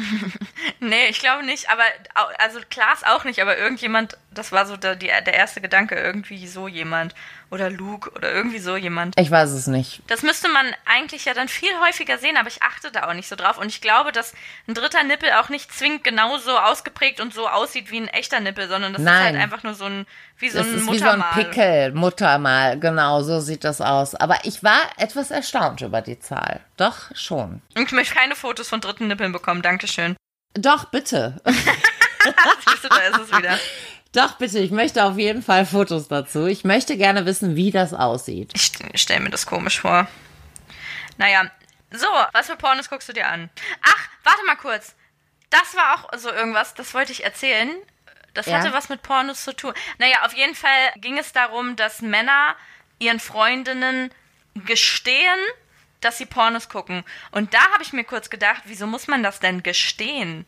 [0.82, 1.68] Nee, ich glaube nicht.
[1.68, 1.82] Aber
[2.38, 3.42] also Klaas auch nicht.
[3.42, 5.94] Aber irgendjemand, das war so der, der erste Gedanke.
[5.94, 7.14] Irgendwie so jemand.
[7.50, 9.18] Oder Luke oder irgendwie so jemand.
[9.18, 10.02] Ich weiß es nicht.
[10.06, 13.28] Das müsste man eigentlich ja dann viel häufiger sehen, aber ich achte da auch nicht
[13.28, 13.58] so drauf.
[13.58, 14.34] Und ich glaube, dass
[14.68, 18.68] ein dritter Nippel auch nicht zwingend genauso ausgeprägt und so aussieht wie ein echter Nippel,
[18.68, 19.34] sondern das ist Nein.
[19.34, 20.06] halt einfach nur so ein,
[20.38, 21.32] wie so Das ein ist wie so ein Muttermal.
[21.44, 24.14] Pickel, Muttermal, genau, so sieht das aus.
[24.14, 26.60] Aber ich war etwas erstaunt über die Zahl.
[26.76, 27.62] Doch, schon.
[27.74, 30.14] Und ich möchte keine Fotos von dritten Nippeln bekommen, Dankeschön.
[30.54, 31.40] Doch, bitte.
[31.44, 33.58] Siehst du, da ist es wieder.
[34.12, 36.46] Doch, bitte, ich möchte auf jeden Fall Fotos dazu.
[36.46, 38.52] Ich möchte gerne wissen, wie das aussieht.
[38.54, 40.08] Ich stelle mir das komisch vor.
[41.16, 41.50] Naja,
[41.92, 43.50] so, was für Pornos guckst du dir an?
[43.82, 44.94] Ach, warte mal kurz.
[45.50, 47.70] Das war auch so irgendwas, das wollte ich erzählen.
[48.34, 48.58] Das Ja.
[48.58, 49.74] hatte was mit Pornos zu tun.
[49.98, 52.54] Naja, auf jeden Fall ging es darum, dass Männer
[52.98, 54.10] ihren Freundinnen
[54.54, 55.38] gestehen,
[56.00, 57.04] dass sie Pornos gucken.
[57.32, 60.46] Und da habe ich mir kurz gedacht, wieso muss man das denn gestehen?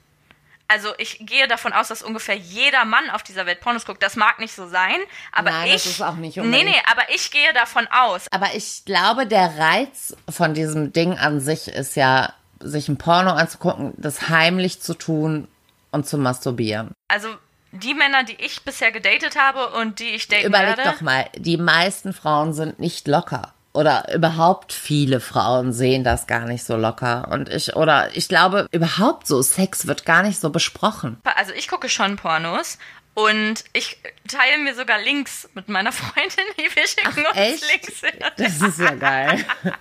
[0.72, 4.02] Also ich gehe davon aus, dass ungefähr jeder Mann auf dieser Welt Pornos guckt.
[4.02, 4.96] Das mag nicht so sein,
[5.32, 5.72] aber Nein, ich...
[5.74, 8.26] das ist auch nicht Nee, unbedingt- nee, aber ich gehe davon aus.
[8.30, 13.30] Aber ich glaube, der Reiz von diesem Ding an sich ist ja, sich ein Porno
[13.32, 15.48] anzugucken, das heimlich zu tun
[15.90, 16.92] und zu masturbieren.
[17.08, 17.28] Also
[17.72, 20.90] die Männer, die ich bisher gedatet habe und die ich daten Überleg werde.
[20.90, 23.52] doch mal, die meisten Frauen sind nicht locker.
[23.74, 27.28] Oder überhaupt viele Frauen sehen das gar nicht so locker.
[27.30, 31.18] Und ich, oder ich glaube, überhaupt so, Sex wird gar nicht so besprochen.
[31.36, 32.76] Also ich gucke schon Pornos
[33.14, 33.98] und ich
[34.28, 37.64] teile mir sogar Links mit meiner Freundin, die wir schicken uns echt?
[37.70, 38.24] Links hin.
[38.36, 39.44] Das ist ja geil.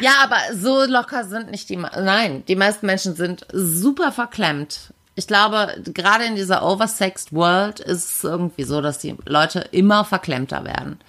[0.00, 0.24] Ja.
[0.24, 1.76] aber so locker sind nicht die.
[1.76, 4.92] Nein, die meisten Menschen sind super verklemmt.
[5.18, 10.04] Ich glaube, gerade in dieser oversexed World ist es irgendwie so, dass die Leute immer
[10.04, 11.00] verklemmter werden.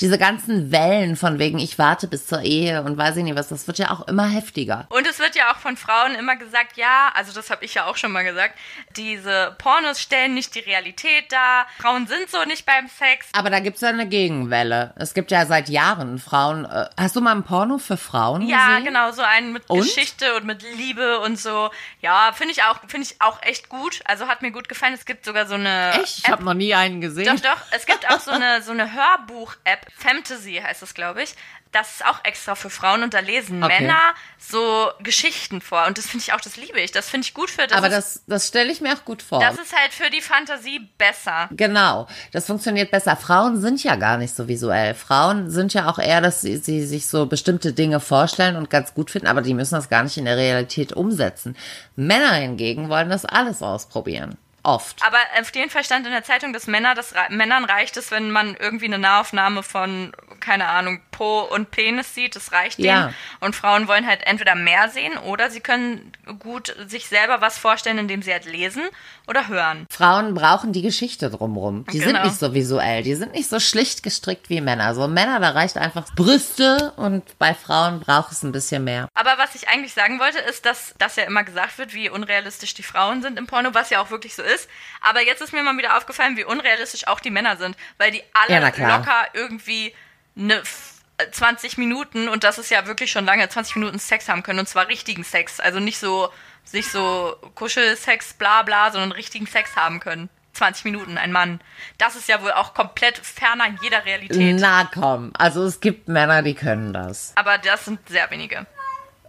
[0.00, 3.48] Diese ganzen Wellen von wegen, ich warte bis zur Ehe und weiß ich nicht was,
[3.48, 4.86] das wird ja auch immer heftiger.
[4.90, 7.86] Und es wird ja auch von Frauen immer gesagt, ja, also das habe ich ja
[7.86, 8.54] auch schon mal gesagt,
[8.96, 13.28] diese Pornos stellen nicht die Realität dar, Frauen sind so nicht beim Sex.
[13.32, 14.92] Aber da gibt's ja eine Gegenwelle.
[14.96, 16.66] Es gibt ja seit Jahren Frauen.
[16.66, 18.84] Äh, hast du mal ein Porno für Frauen Ja, gesehen?
[18.84, 19.80] genau, so einen mit Und?
[19.84, 21.70] Geschichte und mit Liebe und so.
[22.02, 24.00] Ja, finde ich auch, finde ich auch echt gut.
[24.04, 24.94] Also hat mir gut gefallen.
[24.94, 26.18] Es gibt sogar so eine Echt?
[26.18, 27.26] Ich habe noch nie einen gesehen.
[27.26, 27.60] Doch, doch.
[27.70, 29.86] Es gibt auch so eine, so eine Hörbuch-App.
[29.96, 31.34] Fantasy heißt es, glaube ich.
[31.74, 33.80] Das ist auch extra für Frauen und da lesen Okay.
[33.80, 34.00] Männer
[34.38, 35.86] so Geschichten vor.
[35.86, 36.92] Und das finde ich auch, das liebe ich.
[36.92, 37.76] Das finde ich gut für das.
[37.76, 39.40] Aber das, das stelle ich mir auch gut vor.
[39.40, 41.48] das ist halt für die Fantasie besser.
[41.50, 43.16] Genau, das funktioniert besser.
[43.16, 44.94] Frauen sind ja gar nicht so visuell.
[44.94, 48.94] Frauen sind ja auch eher, dass sie, sie sich so bestimmte Dinge vorstellen und ganz
[48.94, 51.56] gut finden, aber die müssen das gar nicht in der Realität umsetzen.
[51.96, 54.38] Männer hingegen wollen das alles ausprobieren.
[54.64, 55.04] Oft.
[55.06, 58.30] Aber auf jeden Fall stand in der Zeitung, dass Männer, das, Männern reicht es, wenn
[58.30, 62.34] man irgendwie eine Nahaufnahme von, keine Ahnung, Po und Penis sieht.
[62.36, 63.02] Das reicht Ja.
[63.06, 63.14] denen.
[63.40, 67.98] Und Frauen wollen halt entweder mehr sehen oder sie können gut sich selber was vorstellen,
[67.98, 68.82] indem sie halt lesen
[69.28, 69.86] oder hören.
[69.90, 71.84] Frauen brauchen die Geschichte drumrum.
[71.92, 72.24] Die sind Genau.
[72.24, 74.94] nicht so visuell, die sind nicht so schlicht gestrickt wie Männer.
[74.94, 79.08] So Männer, da reicht einfach Brüste und bei Frauen braucht es ein bisschen mehr.
[79.14, 82.74] Aber was ich eigentlich sagen wollte, ist, dass das ja immer gesagt wird, wie unrealistisch
[82.74, 84.68] die Frauen sind im Porno, was ja auch wirklich so ist.
[85.00, 88.22] Aber jetzt ist mir mal wieder aufgefallen, wie unrealistisch auch die Männer sind, weil die
[88.32, 89.94] alle Ja, locker irgendwie
[90.36, 90.62] eine
[91.32, 94.68] 20 Minuten und das ist ja wirklich schon lange 20 Minuten Sex haben können und
[94.68, 96.30] zwar richtigen Sex, also nicht so
[96.72, 100.28] nicht so Kuschelsex bla bla, sondern richtigen Sex haben können.
[100.54, 101.60] 20 Minuten, ein Mann.
[101.98, 104.56] Das ist ja wohl auch komplett ferner jeder Realität.
[104.60, 107.32] Na komm, also es gibt Männer, die können das.
[107.34, 108.66] Aber das sind sehr wenige.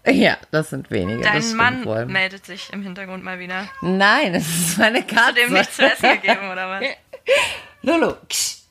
[0.07, 1.21] Ja, das sind wenige.
[1.23, 2.05] Dein Mann wohl.
[2.05, 3.67] meldet sich im Hintergrund mal wieder.
[3.81, 5.19] Nein, es ist meine Katze.
[5.19, 6.83] Hast du dem nichts zu essen gegeben, oder was?
[7.81, 8.13] Lulu,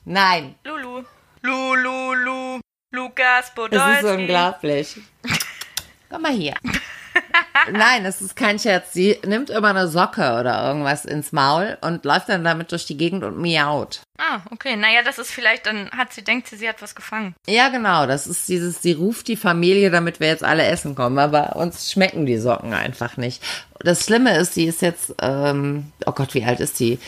[0.05, 1.03] nein, Lulu.
[1.43, 2.61] Lulu, Lu.
[2.95, 3.99] Lukas das Podolski.
[3.99, 4.97] ist unglaublich.
[6.11, 6.55] Komm mal hier.
[7.73, 8.93] Nein, es ist kein Scherz.
[8.93, 12.97] Sie nimmt immer eine Socke oder irgendwas ins Maul und läuft dann damit durch die
[12.97, 14.03] Gegend und miaut.
[14.19, 14.77] Ah, okay.
[14.77, 17.35] Naja, das ist vielleicht, dann hat sie, denkt sie, sie hat was gefangen.
[17.47, 18.07] Ja, genau.
[18.07, 21.19] Das ist dieses, sie ruft die Familie, damit wir jetzt alle essen kommen.
[21.19, 23.43] Aber uns schmecken die Socken einfach nicht.
[23.81, 26.99] Das Schlimme ist, sie ist jetzt, ähm, oh Gott, wie alt ist sie?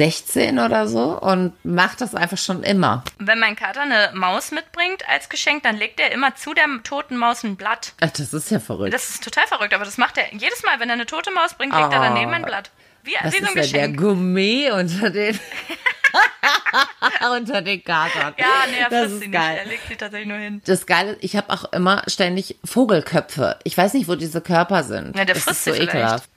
[0.00, 3.04] 16 oder so und macht das einfach schon immer.
[3.18, 7.18] Wenn mein Kater eine Maus mitbringt als Geschenk, dann legt er immer zu der toten
[7.18, 7.92] Maus ein Blatt.
[8.00, 8.94] Ach, das ist ja verrückt.
[8.94, 11.52] Das ist total verrückt, aber das macht er jedes Mal, wenn er eine tote Maus
[11.52, 12.02] bringt, legt er Oh.
[12.04, 12.70] daneben ein Blatt.
[13.02, 14.00] Wie, das wie so ein ist ja der Geschenk.
[14.00, 15.38] Gourmet unter den
[17.36, 18.34] unter den Katern.
[18.38, 19.50] Ja, nee, er das frisst ist sie geil.
[19.52, 19.58] nicht.
[19.64, 20.62] Er legt sie tatsächlich nur hin.
[20.64, 23.58] Das Geile, ich habe auch immer ständig Vogelköpfe.
[23.64, 25.16] Ich weiß nicht, wo diese Körper sind.
[25.16, 25.94] Ja, der das frisst ist so vielleicht.
[25.94, 26.30] ekelhaft.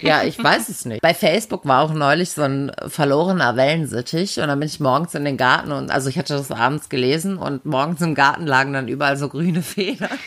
[0.00, 1.00] Ja, ich weiß es nicht.
[1.02, 5.24] Bei Facebook war auch neulich so ein verlorener Wellensittich und dann bin ich morgens in
[5.24, 8.88] den Garten und also ich hatte das abends gelesen und morgens im Garten lagen dann
[8.88, 10.10] überall so grüne Federn.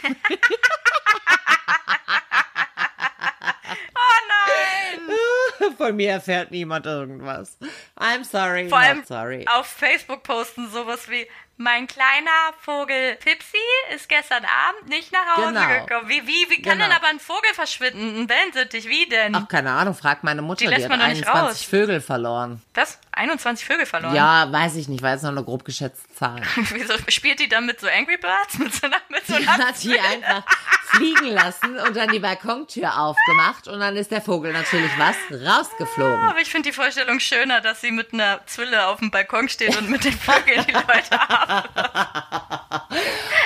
[3.96, 4.20] Oh
[5.68, 5.76] nein!
[5.78, 7.58] Von mir erfährt niemand irgendwas.
[7.98, 9.46] I'm sorry, Vor allem sorry.
[9.50, 11.28] auf Facebook posten sowas wie
[11.62, 12.32] mein kleiner
[12.62, 13.58] Vogel Pipsi
[13.94, 15.86] ist gestern Abend nicht nach Hause Genau.
[15.86, 16.08] gekommen.
[16.10, 16.86] Wie, wie, wie kann Genau.
[16.86, 18.22] denn aber ein Vogel verschwinden?
[18.22, 19.36] Ein Wellensittich, wie denn?
[19.36, 21.64] Ach, keine Ahnung, frag meine Mutter, Die die, lässt hat man nicht 21 raus.
[21.70, 22.62] Vögel verloren.
[22.74, 22.98] Was?
[23.12, 24.16] 21 Vögel verloren?
[24.16, 26.42] Ja, weiß ich nicht, war jetzt noch eine grob geschätzte Zahl.
[26.74, 28.60] Wieso spielt die dann mit so Angry Birds?
[28.60, 30.44] Mit so mit so einer hat die einfach
[30.90, 36.24] fliegen lassen und dann die Balkontür aufgemacht und dann ist der Vogel natürlich was rausgeflogen.
[36.24, 39.78] Aber ich finde die Vorstellung schöner, dass sie mit einer Zwille auf dem Balkon steht
[39.78, 42.90] und mit den Vögeln die Leute ab.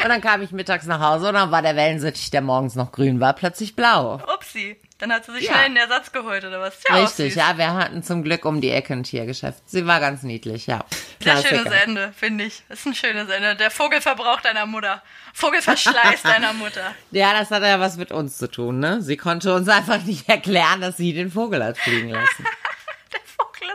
[0.04, 2.92] Und dann kam ich mittags nach Hause und dann war der Wellensittich, der morgens noch
[2.92, 4.22] grün war, plötzlich blau.
[4.34, 4.78] Upsi.
[5.04, 5.52] Dann hat sie sich Ja.
[5.52, 6.76] schnell einen Ersatz geholt, oder was?
[6.88, 9.62] Ja, Richtig, ja, wir hatten zum Glück um die Ecke ein Tiergeschäft.
[9.70, 10.86] Sie war ganz niedlich, ja.
[11.22, 12.64] Sehr schönes Ende, finde ich.
[12.70, 13.58] Ist ein schönes Ende.
[13.58, 15.04] Der Vogelverbrauch deiner Mutter.
[15.34, 16.96] Vogelverschleiß deiner Mutter.
[17.12, 19.02] Ja, das hat ja was mit uns zu tun, ne?
[19.02, 22.46] Sie konnte uns einfach nicht erklären, dass sie den Vogel hat fliegen lassen.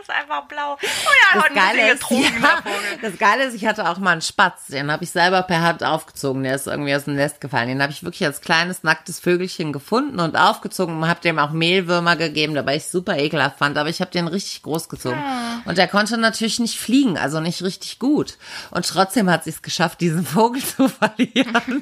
[0.09, 0.77] Ist einfach blau.
[0.81, 2.63] Oh ja, Das bisschen Geile, ist, getrunken, ja,
[3.01, 5.83] das Geile ist, ich hatte auch mal einen Spatz, den habe ich selber per Hand
[5.83, 7.67] aufgezogen, der ist irgendwie aus dem Nest gefallen.
[7.67, 11.51] Den habe ich wirklich als kleines, nacktes Vögelchen gefunden und aufgezogen und habe dem auch
[11.51, 15.21] Mehlwürmer gegeben, dabei ich super ekelhaft fand, aber ich habe den richtig groß gezogen.
[15.65, 18.37] Und der konnte natürlich nicht fliegen, also nicht richtig gut.
[18.71, 21.53] Und trotzdem hat sie es geschafft, diesen Vogel zu verlieren.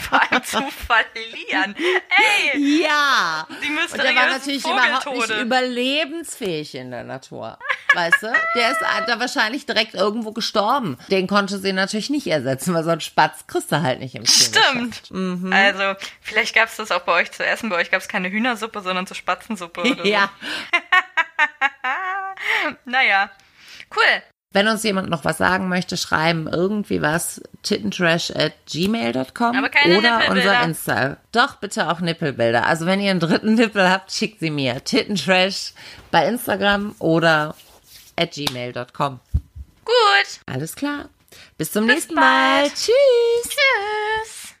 [0.00, 1.74] Vor allem zu verlieren.
[1.76, 3.46] Ey, ja!
[3.62, 5.40] die Und der war natürlich überhaupt nicht Vogeltode.
[5.42, 7.23] überlebensfähig in der Natur.
[7.32, 8.32] Weißt du?
[8.56, 10.98] Der ist da wahrscheinlich direkt irgendwo gestorben.
[11.10, 14.26] Den konnte sie natürlich nicht ersetzen, weil so ein Spatz kriegst du halt nicht im.
[14.26, 15.02] Stimmt.
[15.52, 17.68] Also, vielleicht gab es das auch bei euch zu essen.
[17.70, 20.30] Bei euch gab es keine Hühnersuppe, sondern so Spatzensuppe oder Ja.
[20.40, 20.78] so.
[22.84, 23.30] Naja.
[23.94, 24.22] Cool.
[24.54, 29.98] Wenn uns jemand noch was sagen möchte, schreiben irgendwie was tittentrash at gmail.com Aber keine
[29.98, 31.16] oder unser Insta.
[31.32, 32.64] Doch, bitte auch Nippelbilder.
[32.64, 34.84] Also wenn ihr einen dritten Nippel habt, schickt sie mir.
[34.84, 35.72] Tittentrash
[36.12, 37.56] bei Instagram oder
[38.14, 39.18] at gmail.com.
[39.84, 40.40] Gut.
[40.46, 41.08] Alles klar.
[41.58, 42.60] Bis zum Bis nächsten Mal.
[42.62, 42.74] bald.
[42.74, 42.92] Tschüss.
[43.42, 44.43] Tschüss.